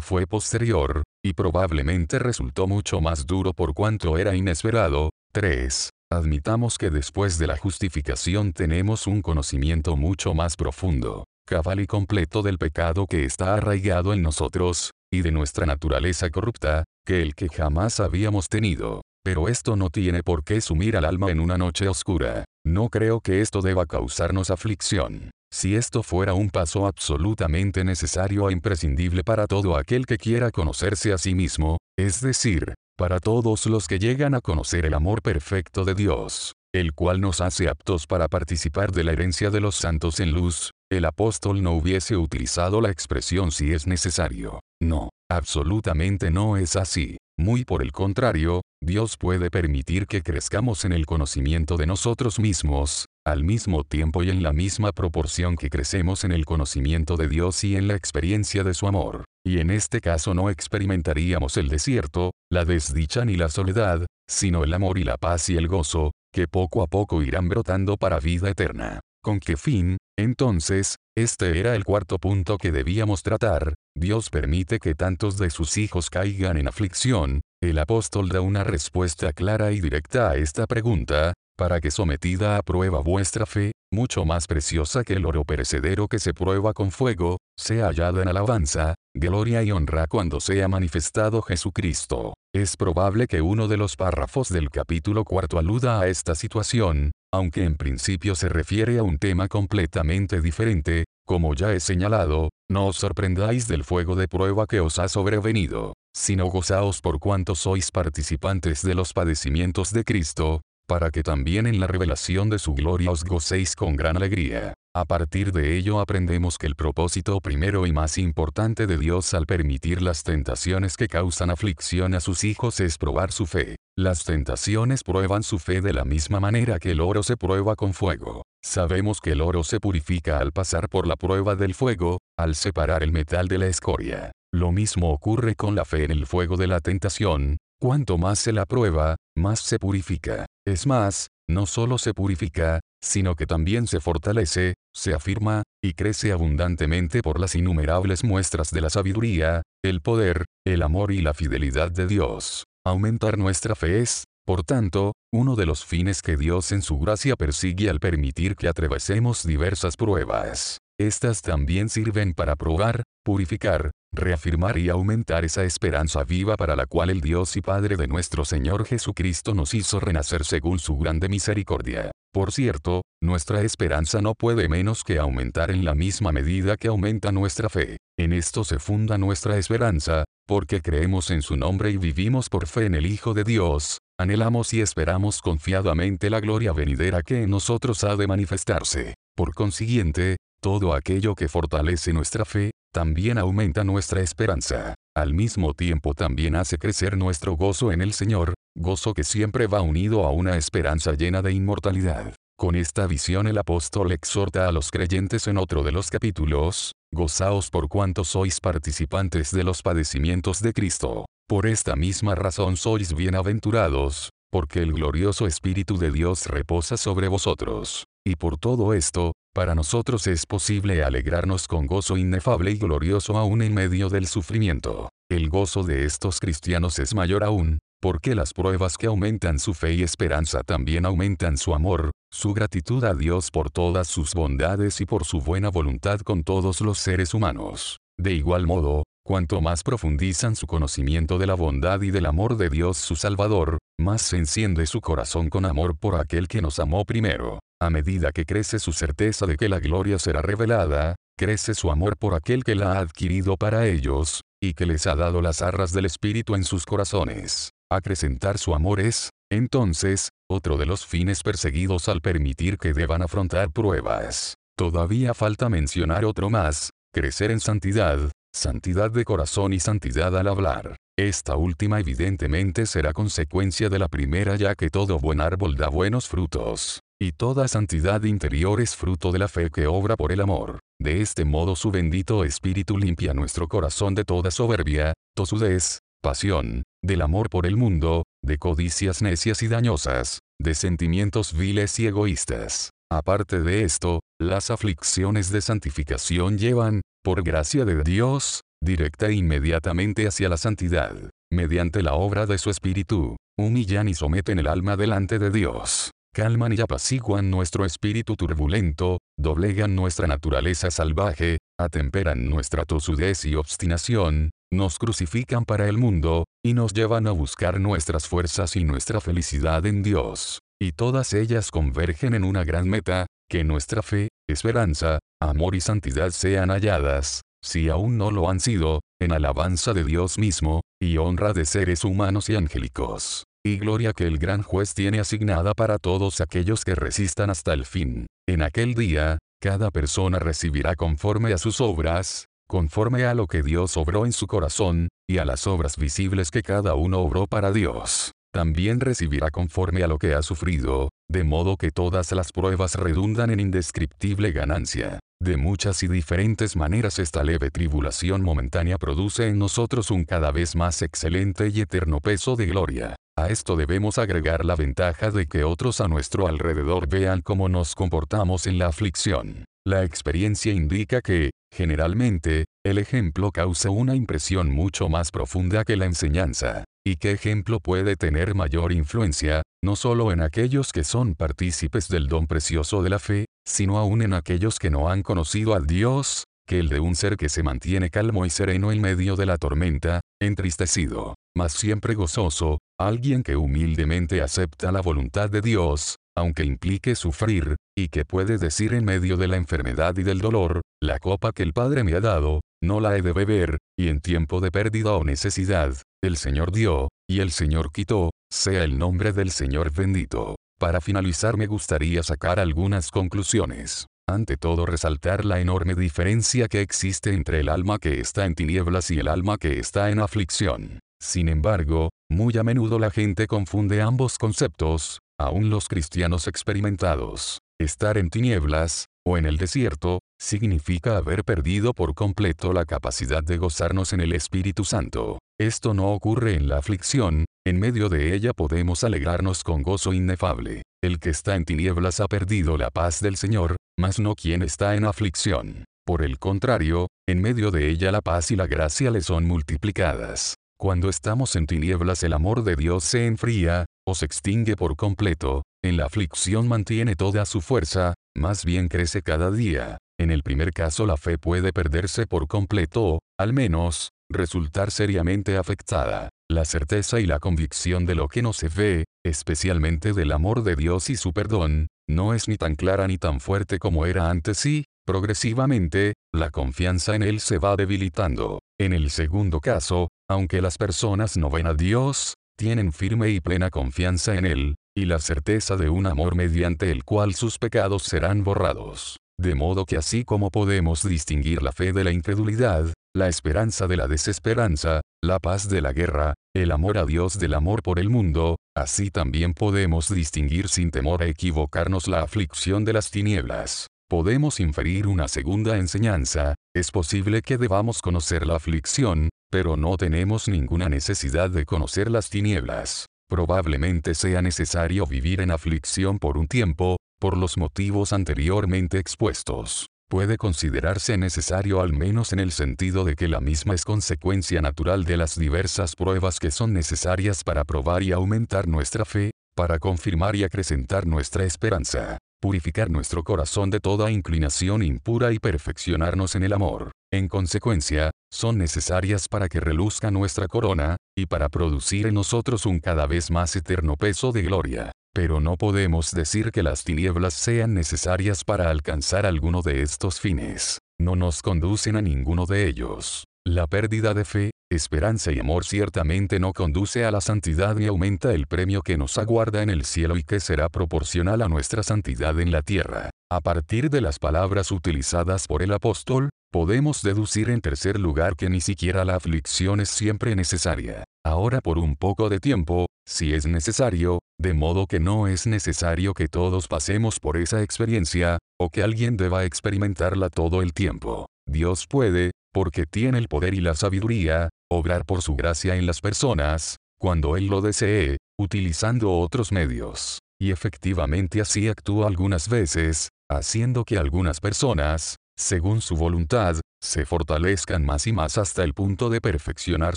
fue 0.00 0.26
posterior, 0.26 1.02
y 1.24 1.32
probablemente 1.32 2.18
resultó 2.18 2.66
mucho 2.66 3.00
más 3.00 3.26
duro 3.26 3.52
por 3.52 3.74
cuanto 3.74 4.16
era 4.18 4.36
inesperado. 4.36 5.10
3. 5.32 5.90
Admitamos 6.10 6.78
que 6.78 6.90
después 6.90 7.38
de 7.38 7.48
la 7.48 7.56
justificación 7.56 8.52
tenemos 8.52 9.06
un 9.06 9.20
conocimiento 9.20 9.96
mucho 9.96 10.32
más 10.32 10.56
profundo 10.56 11.24
cabal 11.48 11.80
y 11.80 11.86
completo 11.86 12.42
del 12.42 12.58
pecado 12.58 13.06
que 13.06 13.24
está 13.24 13.54
arraigado 13.54 14.12
en 14.12 14.20
nosotros, 14.20 14.90
y 15.10 15.22
de 15.22 15.32
nuestra 15.32 15.64
naturaleza 15.64 16.28
corrupta, 16.28 16.84
que 17.06 17.22
el 17.22 17.34
que 17.34 17.48
jamás 17.48 18.00
habíamos 18.00 18.50
tenido. 18.50 19.00
Pero 19.24 19.48
esto 19.48 19.74
no 19.74 19.88
tiene 19.88 20.22
por 20.22 20.44
qué 20.44 20.60
sumir 20.60 20.96
al 20.96 21.06
alma 21.06 21.30
en 21.30 21.40
una 21.40 21.56
noche 21.56 21.88
oscura. 21.88 22.44
No 22.66 22.90
creo 22.90 23.20
que 23.20 23.40
esto 23.40 23.62
deba 23.62 23.86
causarnos 23.86 24.50
aflicción. 24.50 25.30
Si 25.50 25.76
esto 25.76 26.02
fuera 26.02 26.34
un 26.34 26.50
paso 26.50 26.86
absolutamente 26.86 27.82
necesario 27.82 28.48
e 28.48 28.52
imprescindible 28.52 29.24
para 29.24 29.46
todo 29.46 29.76
aquel 29.76 30.04
que 30.04 30.18
quiera 30.18 30.50
conocerse 30.50 31.12
a 31.12 31.18
sí 31.18 31.34
mismo, 31.34 31.78
es 31.98 32.20
decir, 32.20 32.74
para 32.98 33.18
todos 33.18 33.66
los 33.66 33.86
que 33.86 33.98
llegan 33.98 34.34
a 34.34 34.40
conocer 34.40 34.84
el 34.84 34.92
amor 34.92 35.22
perfecto 35.22 35.84
de 35.84 35.94
Dios, 35.94 36.52
el 36.74 36.92
cual 36.92 37.20
nos 37.20 37.40
hace 37.40 37.68
aptos 37.68 38.06
para 38.06 38.28
participar 38.28 38.92
de 38.92 39.04
la 39.04 39.12
herencia 39.12 39.50
de 39.50 39.60
los 39.60 39.76
santos 39.76 40.20
en 40.20 40.32
luz, 40.32 40.72
el 40.90 41.04
apóstol 41.04 41.62
no 41.62 41.72
hubiese 41.72 42.16
utilizado 42.16 42.80
la 42.80 42.90
expresión 42.90 43.50
si 43.50 43.72
es 43.72 43.86
necesario. 43.86 44.60
No, 44.82 45.10
absolutamente 45.30 46.30
no 46.30 46.56
es 46.56 46.76
así. 46.76 47.16
Muy 47.38 47.64
por 47.64 47.82
el 47.82 47.92
contrario, 47.92 48.62
Dios 48.82 49.16
puede 49.16 49.48
permitir 49.50 50.06
que 50.06 50.22
crezcamos 50.22 50.84
en 50.84 50.92
el 50.92 51.06
conocimiento 51.06 51.76
de 51.76 51.86
nosotros 51.86 52.40
mismos, 52.40 53.06
al 53.30 53.44
mismo 53.44 53.84
tiempo 53.84 54.22
y 54.22 54.30
en 54.30 54.42
la 54.42 54.52
misma 54.52 54.92
proporción 54.92 55.56
que 55.56 55.70
crecemos 55.70 56.24
en 56.24 56.32
el 56.32 56.44
conocimiento 56.44 57.16
de 57.16 57.28
Dios 57.28 57.62
y 57.64 57.76
en 57.76 57.88
la 57.88 57.94
experiencia 57.94 58.64
de 58.64 58.74
su 58.74 58.86
amor. 58.86 59.24
Y 59.44 59.58
en 59.58 59.70
este 59.70 60.00
caso 60.00 60.34
no 60.34 60.50
experimentaríamos 60.50 61.56
el 61.56 61.68
desierto, 61.68 62.32
la 62.50 62.64
desdicha 62.64 63.24
ni 63.24 63.36
la 63.36 63.48
soledad, 63.48 64.06
sino 64.28 64.64
el 64.64 64.74
amor 64.74 64.98
y 64.98 65.04
la 65.04 65.16
paz 65.16 65.48
y 65.48 65.56
el 65.56 65.68
gozo, 65.68 66.12
que 66.32 66.46
poco 66.46 66.82
a 66.82 66.86
poco 66.86 67.22
irán 67.22 67.48
brotando 67.48 67.96
para 67.96 68.20
vida 68.20 68.50
eterna. 68.50 69.00
¿Con 69.22 69.40
qué 69.40 69.56
fin? 69.56 69.98
Entonces, 70.18 70.96
este 71.16 71.58
era 71.58 71.74
el 71.74 71.84
cuarto 71.84 72.18
punto 72.18 72.58
que 72.58 72.72
debíamos 72.72 73.22
tratar, 73.22 73.74
Dios 73.98 74.30
permite 74.30 74.78
que 74.78 74.94
tantos 74.94 75.38
de 75.38 75.50
sus 75.50 75.76
hijos 75.76 76.08
caigan 76.08 76.56
en 76.56 76.68
aflicción, 76.68 77.40
el 77.60 77.78
apóstol 77.78 78.28
da 78.28 78.40
una 78.40 78.62
respuesta 78.62 79.32
clara 79.32 79.72
y 79.72 79.80
directa 79.80 80.30
a 80.30 80.36
esta 80.36 80.68
pregunta, 80.68 81.34
para 81.58 81.80
que 81.80 81.90
sometida 81.90 82.56
a 82.56 82.62
prueba 82.62 83.00
vuestra 83.00 83.44
fe, 83.44 83.72
mucho 83.92 84.24
más 84.24 84.46
preciosa 84.46 85.02
que 85.02 85.14
el 85.14 85.26
oro 85.26 85.44
perecedero 85.44 86.06
que 86.06 86.20
se 86.20 86.32
prueba 86.32 86.72
con 86.72 86.92
fuego, 86.92 87.38
sea 87.58 87.86
hallada 87.86 88.22
en 88.22 88.28
alabanza, 88.28 88.94
gloria 89.12 89.64
y 89.64 89.72
honra 89.72 90.06
cuando 90.06 90.38
sea 90.38 90.68
manifestado 90.68 91.42
Jesucristo. 91.42 92.34
Es 92.54 92.76
probable 92.76 93.26
que 93.26 93.42
uno 93.42 93.66
de 93.66 93.76
los 93.76 93.96
párrafos 93.96 94.50
del 94.50 94.70
capítulo 94.70 95.24
cuarto 95.24 95.58
aluda 95.58 96.00
a 96.00 96.06
esta 96.06 96.36
situación, 96.36 97.10
aunque 97.34 97.64
en 97.64 97.76
principio 97.76 98.36
se 98.36 98.48
refiere 98.48 98.98
a 98.98 99.02
un 99.02 99.18
tema 99.18 99.48
completamente 99.48 100.40
diferente, 100.40 101.06
como 101.26 101.54
ya 101.54 101.72
he 101.72 101.80
señalado, 101.80 102.50
no 102.70 102.86
os 102.86 102.96
sorprendáis 102.98 103.66
del 103.66 103.82
fuego 103.82 104.14
de 104.14 104.28
prueba 104.28 104.66
que 104.66 104.78
os 104.78 105.00
ha 105.00 105.08
sobrevenido, 105.08 105.94
sino 106.14 106.46
gozaos 106.46 107.00
por 107.00 107.18
cuanto 107.18 107.56
sois 107.56 107.90
participantes 107.90 108.82
de 108.82 108.94
los 108.94 109.12
padecimientos 109.12 109.92
de 109.92 110.04
Cristo, 110.04 110.60
para 110.88 111.10
que 111.10 111.22
también 111.22 111.66
en 111.66 111.80
la 111.80 111.86
revelación 111.86 112.48
de 112.48 112.58
su 112.58 112.72
gloria 112.72 113.10
os 113.10 113.22
gocéis 113.22 113.76
con 113.76 113.94
gran 113.94 114.16
alegría. 114.16 114.72
A 114.94 115.04
partir 115.04 115.52
de 115.52 115.76
ello 115.76 116.00
aprendemos 116.00 116.56
que 116.56 116.66
el 116.66 116.74
propósito 116.74 117.40
primero 117.40 117.86
y 117.86 117.92
más 117.92 118.16
importante 118.16 118.86
de 118.86 118.96
Dios 118.96 119.34
al 119.34 119.44
permitir 119.44 120.00
las 120.00 120.24
tentaciones 120.24 120.96
que 120.96 121.06
causan 121.06 121.50
aflicción 121.50 122.14
a 122.14 122.20
sus 122.20 122.42
hijos 122.42 122.80
es 122.80 122.96
probar 122.96 123.30
su 123.30 123.44
fe. 123.44 123.76
Las 123.96 124.24
tentaciones 124.24 125.04
prueban 125.04 125.42
su 125.42 125.58
fe 125.58 125.82
de 125.82 125.92
la 125.92 126.04
misma 126.04 126.40
manera 126.40 126.78
que 126.78 126.92
el 126.92 127.00
oro 127.00 127.22
se 127.22 127.36
prueba 127.36 127.76
con 127.76 127.92
fuego. 127.92 128.42
Sabemos 128.64 129.20
que 129.20 129.32
el 129.32 129.42
oro 129.42 129.64
se 129.64 129.80
purifica 129.80 130.38
al 130.38 130.52
pasar 130.52 130.88
por 130.88 131.06
la 131.06 131.16
prueba 131.16 131.54
del 131.54 131.74
fuego, 131.74 132.18
al 132.38 132.54
separar 132.54 133.02
el 133.02 133.12
metal 133.12 133.46
de 133.46 133.58
la 133.58 133.66
escoria. 133.66 134.32
Lo 134.52 134.72
mismo 134.72 135.12
ocurre 135.12 135.54
con 135.54 135.74
la 135.74 135.84
fe 135.84 136.04
en 136.04 136.12
el 136.12 136.26
fuego 136.26 136.56
de 136.56 136.66
la 136.66 136.80
tentación, 136.80 137.58
cuanto 137.78 138.18
más 138.18 138.38
se 138.38 138.52
la 138.52 138.66
prueba, 138.66 139.16
más 139.38 139.60
se 139.60 139.78
purifica. 139.78 140.46
Es 140.66 140.86
más, 140.86 141.28
no 141.48 141.66
solo 141.66 141.96
se 141.96 142.12
purifica, 142.12 142.80
sino 143.02 143.34
que 143.34 143.46
también 143.46 143.86
se 143.86 144.00
fortalece, 144.00 144.74
se 144.94 145.14
afirma, 145.14 145.62
y 145.82 145.94
crece 145.94 146.32
abundantemente 146.32 147.22
por 147.22 147.40
las 147.40 147.54
innumerables 147.54 148.24
muestras 148.24 148.70
de 148.70 148.80
la 148.80 148.90
sabiduría, 148.90 149.62
el 149.82 150.00
poder, 150.02 150.44
el 150.66 150.82
amor 150.82 151.12
y 151.12 151.22
la 151.22 151.34
fidelidad 151.34 151.90
de 151.90 152.06
Dios. 152.06 152.64
Aumentar 152.84 153.38
nuestra 153.38 153.74
fe 153.74 154.00
es, 154.00 154.24
por 154.44 154.64
tanto, 154.64 155.12
uno 155.32 155.56
de 155.56 155.66
los 155.66 155.84
fines 155.84 156.22
que 156.22 156.36
Dios 156.36 156.72
en 156.72 156.82
su 156.82 156.98
gracia 156.98 157.36
persigue 157.36 157.90
al 157.90 158.00
permitir 158.00 158.56
que 158.56 158.68
atravesemos 158.68 159.46
diversas 159.46 159.96
pruebas. 159.96 160.78
Estas 161.00 161.42
también 161.42 161.88
sirven 161.88 162.34
para 162.34 162.56
probar, 162.56 163.04
purificar, 163.24 163.92
reafirmar 164.12 164.78
y 164.78 164.88
aumentar 164.88 165.44
esa 165.44 165.62
esperanza 165.62 166.24
viva 166.24 166.56
para 166.56 166.74
la 166.74 166.86
cual 166.86 167.10
el 167.10 167.20
Dios 167.20 167.56
y 167.56 167.60
Padre 167.60 167.96
de 167.96 168.08
nuestro 168.08 168.44
Señor 168.44 168.84
Jesucristo 168.84 169.54
nos 169.54 169.74
hizo 169.74 170.00
renacer 170.00 170.44
según 170.44 170.80
su 170.80 170.98
grande 170.98 171.28
misericordia. 171.28 172.10
Por 172.32 172.50
cierto, 172.50 173.02
nuestra 173.22 173.62
esperanza 173.62 174.20
no 174.20 174.34
puede 174.34 174.68
menos 174.68 175.04
que 175.04 175.20
aumentar 175.20 175.70
en 175.70 175.84
la 175.84 175.94
misma 175.94 176.32
medida 176.32 176.76
que 176.76 176.88
aumenta 176.88 177.30
nuestra 177.30 177.68
fe. 177.68 177.98
En 178.18 178.32
esto 178.32 178.64
se 178.64 178.80
funda 178.80 179.18
nuestra 179.18 179.56
esperanza, 179.56 180.24
porque 180.48 180.82
creemos 180.82 181.30
en 181.30 181.42
su 181.42 181.56
nombre 181.56 181.92
y 181.92 181.96
vivimos 181.96 182.48
por 182.48 182.66
fe 182.66 182.86
en 182.86 182.96
el 182.96 183.06
Hijo 183.06 183.34
de 183.34 183.44
Dios, 183.44 183.98
anhelamos 184.18 184.74
y 184.74 184.80
esperamos 184.80 185.42
confiadamente 185.42 186.28
la 186.28 186.40
gloria 186.40 186.72
venidera 186.72 187.22
que 187.22 187.44
en 187.44 187.50
nosotros 187.50 188.02
ha 188.02 188.16
de 188.16 188.26
manifestarse. 188.26 189.14
Por 189.38 189.54
consiguiente, 189.54 190.38
todo 190.60 190.94
aquello 190.94 191.36
que 191.36 191.46
fortalece 191.46 192.12
nuestra 192.12 192.44
fe, 192.44 192.72
también 192.92 193.38
aumenta 193.38 193.84
nuestra 193.84 194.20
esperanza. 194.20 194.96
Al 195.16 195.32
mismo 195.32 195.74
tiempo 195.74 196.12
también 196.12 196.56
hace 196.56 196.76
crecer 196.76 197.16
nuestro 197.16 197.52
gozo 197.52 197.92
en 197.92 198.00
el 198.00 198.14
Señor, 198.14 198.54
gozo 198.76 199.14
que 199.14 199.22
siempre 199.22 199.68
va 199.68 199.80
unido 199.80 200.24
a 200.24 200.32
una 200.32 200.56
esperanza 200.56 201.12
llena 201.12 201.40
de 201.40 201.52
inmortalidad. 201.52 202.34
Con 202.58 202.74
esta 202.74 203.06
visión 203.06 203.46
el 203.46 203.58
apóstol 203.58 204.10
exhorta 204.10 204.66
a 204.66 204.72
los 204.72 204.90
creyentes 204.90 205.46
en 205.46 205.58
otro 205.58 205.84
de 205.84 205.92
los 205.92 206.10
capítulos, 206.10 206.90
gozaos 207.14 207.70
por 207.70 207.86
cuanto 207.86 208.24
sois 208.24 208.58
participantes 208.58 209.52
de 209.52 209.62
los 209.62 209.82
padecimientos 209.82 210.60
de 210.62 210.72
Cristo. 210.72 211.26
Por 211.46 211.66
esta 211.66 211.94
misma 211.94 212.34
razón 212.34 212.76
sois 212.76 213.14
bienaventurados, 213.14 214.30
porque 214.50 214.82
el 214.82 214.94
glorioso 214.94 215.46
Espíritu 215.46 215.96
de 215.96 216.10
Dios 216.10 216.46
reposa 216.46 216.96
sobre 216.96 217.28
vosotros. 217.28 218.02
Y 218.28 218.36
por 218.36 218.58
todo 218.58 218.92
esto, 218.92 219.32
para 219.54 219.74
nosotros 219.74 220.26
es 220.26 220.44
posible 220.44 221.02
alegrarnos 221.02 221.66
con 221.66 221.86
gozo 221.86 222.18
inefable 222.18 222.72
y 222.72 222.76
glorioso 222.76 223.38
aún 223.38 223.62
en 223.62 223.72
medio 223.72 224.10
del 224.10 224.26
sufrimiento. 224.26 225.08
El 225.30 225.48
gozo 225.48 225.82
de 225.82 226.04
estos 226.04 226.38
cristianos 226.38 226.98
es 226.98 227.14
mayor 227.14 227.42
aún, 227.42 227.78
porque 228.02 228.34
las 228.34 228.52
pruebas 228.52 228.98
que 228.98 229.06
aumentan 229.06 229.58
su 229.58 229.72
fe 229.72 229.94
y 229.94 230.02
esperanza 230.02 230.62
también 230.62 231.06
aumentan 231.06 231.56
su 231.56 231.72
amor, 231.74 232.10
su 232.30 232.52
gratitud 232.52 233.02
a 233.04 233.14
Dios 233.14 233.50
por 233.50 233.70
todas 233.70 234.08
sus 234.08 234.34
bondades 234.34 235.00
y 235.00 235.06
por 235.06 235.24
su 235.24 235.40
buena 235.40 235.70
voluntad 235.70 236.20
con 236.20 236.42
todos 236.42 236.82
los 236.82 236.98
seres 236.98 237.32
humanos. 237.32 237.96
De 238.18 238.34
igual 238.34 238.66
modo, 238.66 239.04
cuanto 239.28 239.60
más 239.60 239.82
profundizan 239.82 240.56
su 240.56 240.66
conocimiento 240.66 241.36
de 241.36 241.46
la 241.46 241.52
bondad 241.52 242.00
y 242.00 242.10
del 242.10 242.24
amor 242.24 242.56
de 242.56 242.70
Dios 242.70 242.96
su 242.96 243.14
Salvador, 243.14 243.76
más 244.00 244.22
se 244.22 244.38
enciende 244.38 244.86
su 244.86 245.02
corazón 245.02 245.50
con 245.50 245.66
amor 245.66 245.98
por 245.98 246.14
aquel 246.14 246.48
que 246.48 246.62
nos 246.62 246.78
amó 246.78 247.04
primero. 247.04 247.58
A 247.78 247.90
medida 247.90 248.32
que 248.32 248.46
crece 248.46 248.78
su 248.78 248.94
certeza 248.94 249.44
de 249.44 249.58
que 249.58 249.68
la 249.68 249.80
gloria 249.80 250.18
será 250.18 250.40
revelada, 250.40 251.14
crece 251.38 251.74
su 251.74 251.90
amor 251.90 252.16
por 252.16 252.32
aquel 252.32 252.64
que 252.64 252.74
la 252.74 252.92
ha 252.92 253.00
adquirido 253.00 253.58
para 253.58 253.86
ellos, 253.86 254.40
y 254.62 254.72
que 254.72 254.86
les 254.86 255.06
ha 255.06 255.14
dado 255.14 255.42
las 255.42 255.60
arras 255.60 255.92
del 255.92 256.06
Espíritu 256.06 256.54
en 256.54 256.64
sus 256.64 256.86
corazones. 256.86 257.68
Acrecentar 257.92 258.56
su 258.56 258.74
amor 258.74 258.98
es, 258.98 259.28
entonces, 259.52 260.30
otro 260.50 260.78
de 260.78 260.86
los 260.86 261.04
fines 261.04 261.42
perseguidos 261.42 262.08
al 262.08 262.22
permitir 262.22 262.78
que 262.78 262.94
deban 262.94 263.20
afrontar 263.20 263.72
pruebas. 263.72 264.54
Todavía 264.74 265.34
falta 265.34 265.68
mencionar 265.68 266.24
otro 266.24 266.48
más, 266.48 266.92
crecer 267.12 267.50
en 267.50 267.60
santidad, 267.60 268.30
santidad 268.58 269.10
de 269.10 269.24
corazón 269.24 269.72
y 269.72 269.80
santidad 269.80 270.36
al 270.36 270.48
hablar. 270.48 270.96
Esta 271.16 271.56
última 271.56 272.00
evidentemente 272.00 272.86
será 272.86 273.12
consecuencia 273.12 273.88
de 273.88 273.98
la 273.98 274.08
primera 274.08 274.56
ya 274.56 274.74
que 274.74 274.90
todo 274.90 275.18
buen 275.18 275.40
árbol 275.40 275.76
da 275.76 275.88
buenos 275.88 276.28
frutos. 276.28 277.00
y 277.20 277.32
toda 277.32 277.66
santidad 277.66 278.22
interior 278.22 278.80
es 278.80 278.94
fruto 278.94 279.32
de 279.32 279.40
la 279.40 279.48
fe 279.48 279.70
que 279.70 279.88
obra 279.88 280.16
por 280.16 280.30
el 280.30 280.40
amor. 280.40 280.78
De 281.00 281.20
este 281.20 281.44
modo 281.44 281.74
su 281.74 281.90
bendito 281.90 282.44
espíritu 282.44 282.96
limpia 282.96 283.34
nuestro 283.34 283.66
corazón 283.66 284.14
de 284.14 284.24
toda 284.24 284.52
soberbia, 284.52 285.14
tosudez, 285.34 285.98
pasión, 286.22 286.84
del 287.02 287.22
amor 287.22 287.50
por 287.50 287.66
el 287.66 287.76
mundo, 287.76 288.22
de 288.44 288.58
codicias 288.58 289.20
necias 289.20 289.64
y 289.64 289.68
dañosas, 289.68 290.38
de 290.60 290.74
sentimientos 290.74 291.56
viles 291.56 291.98
y 291.98 292.06
egoístas. 292.06 292.90
Aparte 293.10 293.62
de 293.62 293.82
esto, 293.82 294.20
las 294.38 294.70
aflicciones 294.70 295.50
de 295.50 295.60
santificación 295.60 296.56
llevan, 296.56 297.00
por 297.22 297.42
gracia 297.42 297.84
de 297.84 298.02
Dios, 298.02 298.62
directa 298.82 299.28
e 299.28 299.34
inmediatamente 299.34 300.26
hacia 300.26 300.48
la 300.48 300.56
santidad, 300.56 301.14
mediante 301.50 302.02
la 302.02 302.14
obra 302.14 302.46
de 302.46 302.58
su 302.58 302.70
Espíritu, 302.70 303.36
humillan 303.58 304.08
y 304.08 304.14
someten 304.14 304.58
el 304.58 304.68
alma 304.68 304.96
delante 304.96 305.38
de 305.38 305.50
Dios, 305.50 306.12
calman 306.32 306.72
y 306.72 306.80
apaciguan 306.80 307.50
nuestro 307.50 307.84
espíritu 307.84 308.36
turbulento, 308.36 309.18
doblegan 309.36 309.96
nuestra 309.96 310.28
naturaleza 310.28 310.90
salvaje, 310.90 311.58
atemperan 311.78 312.48
nuestra 312.48 312.84
tosudez 312.84 313.44
y 313.44 313.56
obstinación, 313.56 314.50
nos 314.72 314.98
crucifican 314.98 315.64
para 315.64 315.88
el 315.88 315.98
mundo, 315.98 316.44
y 316.64 316.74
nos 316.74 316.92
llevan 316.92 317.26
a 317.26 317.32
buscar 317.32 317.80
nuestras 317.80 318.28
fuerzas 318.28 318.76
y 318.76 318.84
nuestra 318.84 319.20
felicidad 319.20 319.84
en 319.86 320.02
Dios. 320.02 320.60
Y 320.80 320.92
todas 320.92 321.32
ellas 321.32 321.70
convergen 321.72 322.34
en 322.34 322.44
una 322.44 322.62
gran 322.62 322.88
meta, 322.88 323.26
que 323.50 323.64
nuestra 323.64 324.02
fe, 324.02 324.28
esperanza, 324.48 325.18
amor 325.40 325.74
y 325.74 325.80
santidad 325.80 326.30
sean 326.30 326.70
halladas, 326.70 327.42
si 327.62 327.88
aún 327.88 328.18
no 328.18 328.30
lo 328.30 328.48
han 328.50 328.60
sido, 328.60 329.00
en 329.20 329.32
alabanza 329.32 329.92
de 329.92 330.04
Dios 330.04 330.38
mismo, 330.38 330.82
y 331.00 331.16
honra 331.18 331.52
de 331.52 331.64
seres 331.64 332.04
humanos 332.04 332.48
y 332.48 332.56
angélicos. 332.56 333.44
Y 333.64 333.78
gloria 333.78 334.12
que 334.12 334.26
el 334.26 334.38
gran 334.38 334.62
juez 334.62 334.94
tiene 334.94 335.20
asignada 335.20 335.74
para 335.74 335.98
todos 335.98 336.40
aquellos 336.40 336.84
que 336.84 336.94
resistan 336.94 337.50
hasta 337.50 337.72
el 337.72 337.84
fin. 337.84 338.26
En 338.48 338.62
aquel 338.62 338.94
día, 338.94 339.38
cada 339.60 339.90
persona 339.90 340.38
recibirá 340.38 340.94
conforme 340.94 341.52
a 341.52 341.58
sus 341.58 341.80
obras, 341.80 342.46
conforme 342.68 343.24
a 343.24 343.34
lo 343.34 343.46
que 343.46 343.62
Dios 343.62 343.96
obró 343.96 344.26
en 344.26 344.32
su 344.32 344.46
corazón, 344.46 345.08
y 345.28 345.38
a 345.38 345.44
las 345.44 345.66
obras 345.66 345.96
visibles 345.96 346.50
que 346.50 346.62
cada 346.62 346.94
uno 346.94 347.18
obró 347.18 347.46
para 347.46 347.72
Dios. 347.72 348.32
También 348.52 349.00
recibirá 349.00 349.50
conforme 349.50 350.02
a 350.02 350.08
lo 350.08 350.18
que 350.18 350.34
ha 350.34 350.42
sufrido, 350.42 351.10
de 351.28 351.44
modo 351.44 351.76
que 351.76 351.90
todas 351.90 352.32
las 352.32 352.52
pruebas 352.52 352.94
redundan 352.94 353.50
en 353.50 353.60
indescriptible 353.60 354.52
ganancia. 354.52 355.18
De 355.40 355.56
muchas 355.56 356.02
y 356.02 356.08
diferentes 356.08 356.74
maneras 356.74 357.20
esta 357.20 357.44
leve 357.44 357.70
tribulación 357.70 358.42
momentánea 358.42 358.98
produce 358.98 359.46
en 359.46 359.58
nosotros 359.60 360.10
un 360.10 360.24
cada 360.24 360.50
vez 360.50 360.74
más 360.74 361.00
excelente 361.00 361.68
y 361.72 361.80
eterno 361.80 362.18
peso 362.20 362.56
de 362.56 362.66
gloria. 362.66 363.14
A 363.36 363.46
esto 363.46 363.76
debemos 363.76 364.18
agregar 364.18 364.64
la 364.64 364.74
ventaja 364.74 365.30
de 365.30 365.46
que 365.46 365.62
otros 365.62 366.00
a 366.00 366.08
nuestro 366.08 366.48
alrededor 366.48 367.08
vean 367.08 367.40
cómo 367.40 367.68
nos 367.68 367.94
comportamos 367.94 368.66
en 368.66 368.78
la 368.78 368.88
aflicción. 368.88 369.64
La 369.86 370.02
experiencia 370.02 370.72
indica 370.72 371.20
que, 371.20 371.50
generalmente, 371.72 372.64
el 372.84 372.98
ejemplo 372.98 373.52
causa 373.52 373.90
una 373.90 374.16
impresión 374.16 374.70
mucho 374.70 375.08
más 375.08 375.30
profunda 375.30 375.84
que 375.84 375.96
la 375.96 376.06
enseñanza. 376.06 376.82
¿Y 377.06 377.14
qué 377.16 377.30
ejemplo 377.30 377.78
puede 377.78 378.16
tener 378.16 378.56
mayor 378.56 378.90
influencia, 378.90 379.62
no 379.84 379.94
solo 379.94 380.32
en 380.32 380.42
aquellos 380.42 380.90
que 380.90 381.04
son 381.04 381.36
partícipes 381.36 382.08
del 382.08 382.26
don 382.26 382.48
precioso 382.48 383.04
de 383.04 383.10
la 383.10 383.20
fe, 383.20 383.46
sino 383.68 383.98
aún 383.98 384.22
en 384.22 384.32
aquellos 384.32 384.78
que 384.78 384.90
no 384.90 385.10
han 385.10 385.22
conocido 385.22 385.74
al 385.74 385.86
Dios, 385.86 386.44
que 386.66 386.78
el 386.78 386.88
de 386.88 387.00
un 387.00 387.14
ser 387.14 387.36
que 387.36 387.48
se 387.48 387.62
mantiene 387.62 388.10
calmo 388.10 388.46
y 388.46 388.50
sereno 388.50 388.92
en 388.92 389.00
medio 389.00 389.36
de 389.36 389.46
la 389.46 389.58
tormenta, 389.58 390.20
entristecido, 390.40 391.34
mas 391.56 391.72
siempre 391.72 392.14
gozoso, 392.14 392.78
alguien 392.98 393.42
que 393.42 393.56
humildemente 393.56 394.40
acepta 394.40 394.90
la 394.90 395.02
voluntad 395.02 395.50
de 395.50 395.60
Dios, 395.60 396.16
aunque 396.36 396.64
implique 396.64 397.14
sufrir, 397.14 397.76
y 397.96 398.08
que 398.08 398.24
puede 398.24 398.58
decir 398.58 398.94
en 398.94 399.04
medio 399.04 399.36
de 399.36 399.48
la 399.48 399.56
enfermedad 399.56 400.16
y 400.16 400.22
del 400.22 400.40
dolor, 400.40 400.80
la 401.02 401.18
copa 401.18 401.52
que 401.52 401.62
el 401.62 401.72
Padre 401.72 402.04
me 402.04 402.14
ha 402.14 402.20
dado, 402.20 402.60
no 402.82 403.00
la 403.00 403.16
he 403.16 403.22
de 403.22 403.32
beber, 403.32 403.78
y 403.98 404.08
en 404.08 404.20
tiempo 404.20 404.60
de 404.60 404.70
pérdida 404.70 405.12
o 405.12 405.24
necesidad, 405.24 405.94
el 406.22 406.36
Señor 406.36 406.72
dio, 406.72 407.08
y 407.28 407.40
el 407.40 407.50
Señor 407.50 407.92
quitó, 407.92 408.30
sea 408.50 408.82
el 408.84 408.98
nombre 408.98 409.32
del 409.32 409.50
Señor 409.50 409.92
bendito. 409.92 410.56
Para 410.78 411.00
finalizar 411.00 411.56
me 411.56 411.66
gustaría 411.66 412.22
sacar 412.22 412.60
algunas 412.60 413.10
conclusiones. 413.10 414.06
Ante 414.28 414.56
todo 414.56 414.86
resaltar 414.86 415.44
la 415.44 415.58
enorme 415.58 415.96
diferencia 415.96 416.68
que 416.68 416.82
existe 416.82 417.34
entre 417.34 417.60
el 417.60 417.68
alma 417.68 417.98
que 417.98 418.20
está 418.20 418.44
en 418.44 418.54
tinieblas 418.54 419.10
y 419.10 419.18
el 419.18 419.26
alma 419.26 419.58
que 419.58 419.80
está 419.80 420.10
en 420.10 420.20
aflicción. 420.20 421.00
Sin 421.20 421.48
embargo, 421.48 422.10
muy 422.30 422.56
a 422.58 422.62
menudo 422.62 423.00
la 423.00 423.10
gente 423.10 423.48
confunde 423.48 424.02
ambos 424.02 424.38
conceptos, 424.38 425.18
aún 425.36 425.68
los 425.68 425.88
cristianos 425.88 426.46
experimentados. 426.46 427.58
Estar 427.80 428.16
en 428.16 428.30
tinieblas, 428.30 429.06
o 429.28 429.36
en 429.36 429.44
el 429.44 429.58
desierto, 429.58 430.20
significa 430.40 431.18
haber 431.18 431.44
perdido 431.44 431.92
por 431.92 432.14
completo 432.14 432.72
la 432.72 432.86
capacidad 432.86 433.42
de 433.42 433.58
gozarnos 433.58 434.14
en 434.14 434.20
el 434.20 434.32
Espíritu 434.32 434.84
Santo. 434.84 435.38
Esto 435.60 435.92
no 435.92 436.12
ocurre 436.12 436.54
en 436.54 436.68
la 436.68 436.78
aflicción, 436.78 437.44
en 437.66 437.78
medio 437.78 438.08
de 438.08 438.34
ella 438.34 438.52
podemos 438.54 439.04
alegrarnos 439.04 439.64
con 439.64 439.82
gozo 439.82 440.14
inefable. 440.14 440.82
El 441.02 441.18
que 441.18 441.30
está 441.30 441.56
en 441.56 441.66
tinieblas 441.66 442.20
ha 442.20 442.26
perdido 442.26 442.78
la 442.78 442.90
paz 442.90 443.20
del 443.20 443.36
Señor, 443.36 443.76
mas 443.98 444.18
no 444.18 444.34
quien 444.34 444.62
está 444.62 444.96
en 444.96 445.04
aflicción. 445.04 445.84
Por 446.06 446.22
el 446.22 446.38
contrario, 446.38 447.08
en 447.28 447.42
medio 447.42 447.70
de 447.70 447.90
ella 447.90 448.10
la 448.10 448.22
paz 448.22 448.50
y 448.50 448.56
la 448.56 448.66
gracia 448.66 449.10
le 449.10 449.20
son 449.20 449.44
multiplicadas. 449.44 450.54
Cuando 450.80 451.10
estamos 451.10 451.54
en 451.56 451.66
tinieblas 451.66 452.22
el 452.22 452.32
amor 452.32 452.62
de 452.62 452.76
Dios 452.76 453.04
se 453.04 453.26
enfría, 453.26 453.84
o 454.06 454.14
se 454.14 454.24
extingue 454.24 454.74
por 454.74 454.96
completo, 454.96 455.64
en 455.82 455.96
la 455.96 456.06
aflicción 456.06 456.66
mantiene 456.66 457.14
toda 457.14 457.46
su 457.46 457.60
fuerza, 457.60 458.14
más 458.36 458.64
bien 458.64 458.88
crece 458.88 459.22
cada 459.22 459.50
día. 459.50 459.98
En 460.18 460.30
el 460.30 460.42
primer 460.42 460.72
caso 460.72 461.06
la 461.06 461.16
fe 461.16 461.38
puede 461.38 461.72
perderse 461.72 462.26
por 462.26 462.48
completo 462.48 463.04
o, 463.04 463.18
al 463.38 463.52
menos, 463.52 464.10
resultar 464.28 464.90
seriamente 464.90 465.56
afectada. 465.56 466.30
La 466.50 466.64
certeza 466.64 467.20
y 467.20 467.26
la 467.26 467.38
convicción 467.38 468.06
de 468.06 468.14
lo 468.14 468.28
que 468.28 468.42
no 468.42 468.52
se 468.52 468.68
ve, 468.68 469.04
especialmente 469.24 470.12
del 470.12 470.32
amor 470.32 470.62
de 470.62 470.76
Dios 470.76 471.10
y 471.10 471.16
su 471.16 471.32
perdón, 471.32 471.86
no 472.08 472.34
es 472.34 472.48
ni 472.48 472.56
tan 472.56 472.74
clara 472.74 473.06
ni 473.06 473.18
tan 473.18 473.38
fuerte 473.38 473.78
como 473.78 474.06
era 474.06 474.30
antes 474.30 474.64
y, 474.66 474.84
progresivamente, 475.06 476.14
la 476.32 476.50
confianza 476.50 477.14
en 477.14 477.22
Él 477.22 477.40
se 477.40 477.58
va 477.58 477.76
debilitando. 477.76 478.60
En 478.80 478.92
el 478.92 479.10
segundo 479.10 479.60
caso, 479.60 480.08
aunque 480.28 480.60
las 480.60 480.78
personas 480.78 481.36
no 481.36 481.50
ven 481.50 481.66
a 481.66 481.74
Dios, 481.74 482.34
tienen 482.58 482.92
firme 482.92 483.30
y 483.30 483.40
plena 483.40 483.70
confianza 483.70 484.34
en 484.34 484.44
Él, 484.44 484.74
y 484.94 485.04
la 485.04 485.20
certeza 485.20 485.76
de 485.76 485.88
un 485.88 486.06
amor 486.06 486.34
mediante 486.34 486.90
el 486.90 487.04
cual 487.04 487.34
sus 487.34 487.56
pecados 487.56 488.02
serán 488.02 488.42
borrados. 488.42 489.16
De 489.40 489.54
modo 489.54 489.86
que 489.86 489.96
así 489.96 490.24
como 490.24 490.50
podemos 490.50 491.08
distinguir 491.08 491.62
la 491.62 491.70
fe 491.70 491.92
de 491.92 492.02
la 492.02 492.10
incredulidad, 492.10 492.92
la 493.14 493.28
esperanza 493.28 493.86
de 493.86 493.96
la 493.96 494.08
desesperanza, 494.08 495.02
la 495.22 495.38
paz 495.38 495.68
de 495.68 495.80
la 495.80 495.92
guerra, 495.92 496.34
el 496.52 496.72
amor 496.72 496.98
a 496.98 497.06
Dios 497.06 497.38
del 497.38 497.54
amor 497.54 497.84
por 497.84 498.00
el 498.00 498.10
mundo, 498.10 498.56
así 498.76 499.12
también 499.12 499.54
podemos 499.54 500.12
distinguir 500.12 500.66
sin 500.66 500.90
temor 500.90 501.22
a 501.22 501.26
equivocarnos 501.26 502.08
la 502.08 502.22
aflicción 502.22 502.84
de 502.84 502.92
las 502.92 503.12
tinieblas. 503.12 503.86
Podemos 504.10 504.58
inferir 504.58 505.06
una 505.06 505.28
segunda 505.28 505.76
enseñanza, 505.76 506.56
es 506.74 506.90
posible 506.90 507.42
que 507.42 507.56
debamos 507.56 508.02
conocer 508.02 508.46
la 508.46 508.56
aflicción, 508.56 509.28
pero 509.50 509.76
no 509.76 509.96
tenemos 509.96 510.48
ninguna 510.48 510.88
necesidad 510.88 511.50
de 511.50 511.64
conocer 511.64 512.10
las 512.10 512.30
tinieblas. 512.30 513.06
Probablemente 513.28 514.14
sea 514.14 514.42
necesario 514.42 515.06
vivir 515.06 515.40
en 515.40 515.50
aflicción 515.50 516.18
por 516.18 516.38
un 516.38 516.48
tiempo, 516.48 516.96
por 517.18 517.36
los 517.36 517.56
motivos 517.56 518.12
anteriormente 518.12 518.98
expuestos. 518.98 519.88
Puede 520.08 520.38
considerarse 520.38 521.18
necesario 521.18 521.80
al 521.80 521.92
menos 521.92 522.32
en 522.32 522.40
el 522.40 522.52
sentido 522.52 523.04
de 523.04 523.14
que 523.14 523.28
la 523.28 523.40
misma 523.40 523.74
es 523.74 523.84
consecuencia 523.84 524.62
natural 524.62 525.04
de 525.04 525.18
las 525.18 525.38
diversas 525.38 525.94
pruebas 525.96 526.38
que 526.38 526.50
son 526.50 526.72
necesarias 526.72 527.44
para 527.44 527.64
probar 527.64 528.02
y 528.02 528.12
aumentar 528.12 528.68
nuestra 528.68 529.04
fe, 529.04 529.30
para 529.54 529.78
confirmar 529.78 530.36
y 530.36 530.44
acrecentar 530.44 531.06
nuestra 531.06 531.44
esperanza 531.44 532.18
purificar 532.40 532.90
nuestro 532.90 533.24
corazón 533.24 533.70
de 533.70 533.80
toda 533.80 534.10
inclinación 534.10 534.82
impura 534.82 535.32
y 535.32 535.38
perfeccionarnos 535.38 536.34
en 536.34 536.42
el 536.42 536.52
amor. 536.52 536.92
En 537.12 537.28
consecuencia, 537.28 538.10
son 538.30 538.58
necesarias 538.58 539.28
para 539.28 539.48
que 539.48 539.60
reluzca 539.60 540.10
nuestra 540.10 540.48
corona, 540.48 540.96
y 541.16 541.26
para 541.26 541.48
producir 541.48 542.06
en 542.06 542.14
nosotros 542.14 542.66
un 542.66 542.80
cada 542.80 543.06
vez 543.06 543.30
más 543.30 543.56
eterno 543.56 543.96
peso 543.96 544.32
de 544.32 544.42
gloria. 544.42 544.92
Pero 545.14 545.40
no 545.40 545.56
podemos 545.56 546.12
decir 546.12 546.52
que 546.52 546.62
las 546.62 546.84
tinieblas 546.84 547.34
sean 547.34 547.74
necesarias 547.74 548.44
para 548.44 548.70
alcanzar 548.70 549.26
alguno 549.26 549.62
de 549.62 549.82
estos 549.82 550.20
fines. 550.20 550.78
No 551.00 551.16
nos 551.16 551.42
conducen 551.42 551.96
a 551.96 552.02
ninguno 552.02 552.46
de 552.46 552.66
ellos. 552.66 553.24
La 553.50 553.66
pérdida 553.66 554.12
de 554.12 554.26
fe, 554.26 554.50
esperanza 554.70 555.32
y 555.32 555.38
amor 555.38 555.64
ciertamente 555.64 556.38
no 556.38 556.52
conduce 556.52 557.06
a 557.06 557.10
la 557.10 557.22
santidad 557.22 557.76
ni 557.76 557.86
aumenta 557.86 558.34
el 558.34 558.46
premio 558.46 558.82
que 558.82 558.98
nos 558.98 559.16
aguarda 559.16 559.62
en 559.62 559.70
el 559.70 559.86
cielo 559.86 560.18
y 560.18 560.22
que 560.22 560.38
será 560.38 560.68
proporcional 560.68 561.40
a 561.40 561.48
nuestra 561.48 561.82
santidad 561.82 562.38
en 562.40 562.50
la 562.50 562.60
tierra. 562.60 563.08
A 563.32 563.40
partir 563.40 563.88
de 563.88 564.02
las 564.02 564.18
palabras 564.18 564.70
utilizadas 564.70 565.46
por 565.46 565.62
el 565.62 565.72
apóstol, 565.72 566.28
podemos 566.52 567.00
deducir 567.00 567.48
en 567.48 567.62
tercer 567.62 567.98
lugar 567.98 568.36
que 568.36 568.50
ni 568.50 568.60
siquiera 568.60 569.06
la 569.06 569.16
aflicción 569.16 569.80
es 569.80 569.88
siempre 569.88 570.36
necesaria. 570.36 571.04
Ahora 571.24 571.62
por 571.62 571.78
un 571.78 571.96
poco 571.96 572.28
de 572.28 572.40
tiempo, 572.40 572.84
si 573.06 573.32
es 573.32 573.46
necesario, 573.46 574.18
de 574.38 574.52
modo 574.52 574.86
que 574.86 575.00
no 575.00 575.26
es 575.26 575.46
necesario 575.46 576.12
que 576.12 576.28
todos 576.28 576.68
pasemos 576.68 577.18
por 577.18 577.38
esa 577.38 577.62
experiencia, 577.62 578.36
o 578.60 578.68
que 578.68 578.82
alguien 578.82 579.16
deba 579.16 579.46
experimentarla 579.46 580.28
todo 580.28 580.60
el 580.60 580.74
tiempo. 580.74 581.28
Dios 581.46 581.86
puede, 581.88 582.32
porque 582.52 582.86
tiene 582.86 583.18
el 583.18 583.28
poder 583.28 583.54
y 583.54 583.60
la 583.60 583.74
sabiduría, 583.74 584.48
obrar 584.70 585.04
por 585.04 585.22
su 585.22 585.36
gracia 585.36 585.76
en 585.76 585.86
las 585.86 586.00
personas, 586.00 586.76
cuando 586.98 587.36
Él 587.36 587.46
lo 587.46 587.60
desee, 587.60 588.18
utilizando 588.38 589.12
otros 589.18 589.52
medios. 589.52 590.18
Y 590.40 590.50
efectivamente 590.50 591.40
así 591.40 591.68
actúa 591.68 592.06
algunas 592.06 592.48
veces, 592.48 593.08
haciendo 593.30 593.84
que 593.84 593.98
algunas 593.98 594.40
personas, 594.40 595.16
según 595.36 595.80
su 595.80 595.96
voluntad, 595.96 596.60
se 596.80 597.04
fortalezcan 597.04 597.84
más 597.84 598.06
y 598.06 598.12
más 598.12 598.38
hasta 598.38 598.62
el 598.62 598.72
punto 598.72 599.10
de 599.10 599.20
perfeccionar 599.20 599.96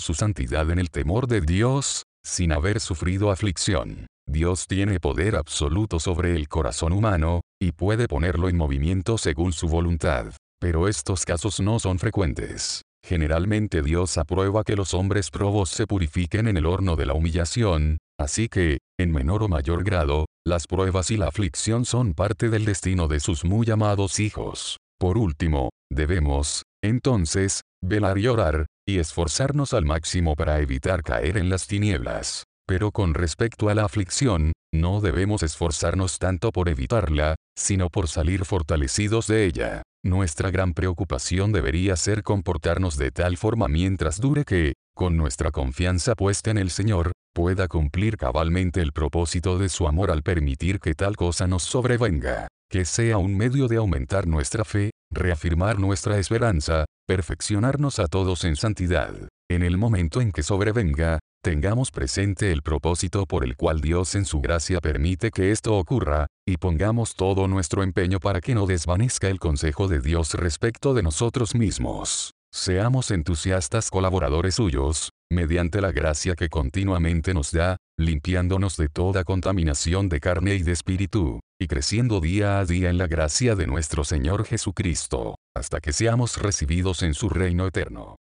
su 0.00 0.14
santidad 0.14 0.70
en 0.70 0.78
el 0.78 0.90
temor 0.90 1.28
de 1.28 1.40
Dios, 1.40 2.02
sin 2.24 2.52
haber 2.52 2.80
sufrido 2.80 3.30
aflicción. 3.30 4.06
Dios 4.28 4.66
tiene 4.66 5.00
poder 5.00 5.36
absoluto 5.36 6.00
sobre 6.00 6.34
el 6.36 6.48
corazón 6.48 6.92
humano, 6.92 7.40
y 7.60 7.72
puede 7.72 8.08
ponerlo 8.08 8.48
en 8.48 8.56
movimiento 8.56 9.18
según 9.18 9.52
su 9.52 9.68
voluntad. 9.68 10.32
Pero 10.62 10.86
estos 10.86 11.24
casos 11.24 11.58
no 11.58 11.80
son 11.80 11.98
frecuentes. 11.98 12.82
Generalmente 13.04 13.82
Dios 13.82 14.16
aprueba 14.16 14.62
que 14.62 14.76
los 14.76 14.94
hombres 14.94 15.28
probos 15.28 15.70
se 15.70 15.88
purifiquen 15.88 16.46
en 16.46 16.56
el 16.56 16.66
horno 16.66 16.94
de 16.94 17.04
la 17.04 17.14
humillación, 17.14 17.98
así 18.16 18.48
que, 18.48 18.78
en 18.96 19.10
menor 19.10 19.42
o 19.42 19.48
mayor 19.48 19.82
grado, 19.82 20.26
las 20.46 20.68
pruebas 20.68 21.10
y 21.10 21.16
la 21.16 21.26
aflicción 21.26 21.84
son 21.84 22.14
parte 22.14 22.48
del 22.48 22.64
destino 22.64 23.08
de 23.08 23.18
sus 23.18 23.44
muy 23.44 23.68
amados 23.72 24.20
hijos. 24.20 24.76
Por 25.00 25.18
último, 25.18 25.70
debemos, 25.90 26.62
entonces, 26.80 27.62
velar 27.82 28.18
y 28.18 28.28
orar, 28.28 28.66
y 28.86 29.00
esforzarnos 29.00 29.74
al 29.74 29.84
máximo 29.84 30.36
para 30.36 30.60
evitar 30.60 31.02
caer 31.02 31.38
en 31.38 31.48
las 31.48 31.66
tinieblas. 31.66 32.44
Pero 32.68 32.92
con 32.92 33.14
respecto 33.14 33.68
a 33.68 33.74
la 33.74 33.84
aflicción, 33.84 34.51
no 34.72 35.00
debemos 35.00 35.42
esforzarnos 35.42 36.18
tanto 36.18 36.50
por 36.50 36.68
evitarla, 36.68 37.36
sino 37.56 37.90
por 37.90 38.08
salir 38.08 38.44
fortalecidos 38.44 39.26
de 39.26 39.44
ella. 39.44 39.82
Nuestra 40.04 40.50
gran 40.50 40.74
preocupación 40.74 41.52
debería 41.52 41.94
ser 41.96 42.22
comportarnos 42.22 42.96
de 42.96 43.10
tal 43.10 43.36
forma 43.36 43.68
mientras 43.68 44.20
dure 44.20 44.44
que, 44.44 44.72
con 44.96 45.16
nuestra 45.16 45.50
confianza 45.50 46.14
puesta 46.14 46.50
en 46.50 46.58
el 46.58 46.70
Señor, 46.70 47.12
pueda 47.34 47.68
cumplir 47.68 48.16
cabalmente 48.16 48.80
el 48.80 48.92
propósito 48.92 49.58
de 49.58 49.68
su 49.68 49.86
amor 49.86 50.10
al 50.10 50.22
permitir 50.22 50.80
que 50.80 50.94
tal 50.94 51.16
cosa 51.16 51.46
nos 51.46 51.62
sobrevenga, 51.62 52.48
que 52.70 52.84
sea 52.84 53.18
un 53.18 53.36
medio 53.36 53.68
de 53.68 53.76
aumentar 53.76 54.26
nuestra 54.26 54.64
fe, 54.64 54.90
reafirmar 55.10 55.78
nuestra 55.78 56.18
esperanza, 56.18 56.84
perfeccionarnos 57.06 57.98
a 57.98 58.06
todos 58.06 58.44
en 58.44 58.56
santidad. 58.56 59.14
En 59.50 59.62
el 59.62 59.76
momento 59.76 60.20
en 60.20 60.32
que 60.32 60.42
sobrevenga, 60.42 61.18
tengamos 61.42 61.90
presente 61.90 62.52
el 62.52 62.62
propósito 62.62 63.26
por 63.26 63.44
el 63.44 63.56
cual 63.56 63.80
Dios 63.80 64.14
en 64.14 64.24
su 64.24 64.40
gracia 64.40 64.80
permite 64.80 65.30
que 65.30 65.50
esto 65.50 65.76
ocurra, 65.76 66.28
y 66.46 66.56
pongamos 66.56 67.16
todo 67.16 67.48
nuestro 67.48 67.82
empeño 67.82 68.20
para 68.20 68.40
que 68.40 68.54
no 68.54 68.66
desvanezca 68.66 69.28
el 69.28 69.40
consejo 69.40 69.88
de 69.88 70.00
Dios 70.00 70.34
respecto 70.34 70.94
de 70.94 71.02
nosotros 71.02 71.54
mismos. 71.54 72.32
Seamos 72.54 73.10
entusiastas 73.10 73.90
colaboradores 73.90 74.54
suyos, 74.54 75.10
mediante 75.30 75.80
la 75.80 75.90
gracia 75.90 76.34
que 76.34 76.48
continuamente 76.48 77.34
nos 77.34 77.50
da, 77.50 77.76
limpiándonos 77.98 78.76
de 78.76 78.88
toda 78.88 79.24
contaminación 79.24 80.08
de 80.08 80.20
carne 80.20 80.54
y 80.54 80.62
de 80.62 80.72
espíritu, 80.72 81.40
y 81.60 81.66
creciendo 81.66 82.20
día 82.20 82.58
a 82.60 82.64
día 82.64 82.90
en 82.90 82.98
la 82.98 83.06
gracia 83.06 83.56
de 83.56 83.66
nuestro 83.66 84.04
Señor 84.04 84.44
Jesucristo, 84.44 85.34
hasta 85.56 85.80
que 85.80 85.92
seamos 85.92 86.36
recibidos 86.36 87.02
en 87.02 87.14
su 87.14 87.28
reino 87.28 87.66
eterno. 87.66 88.16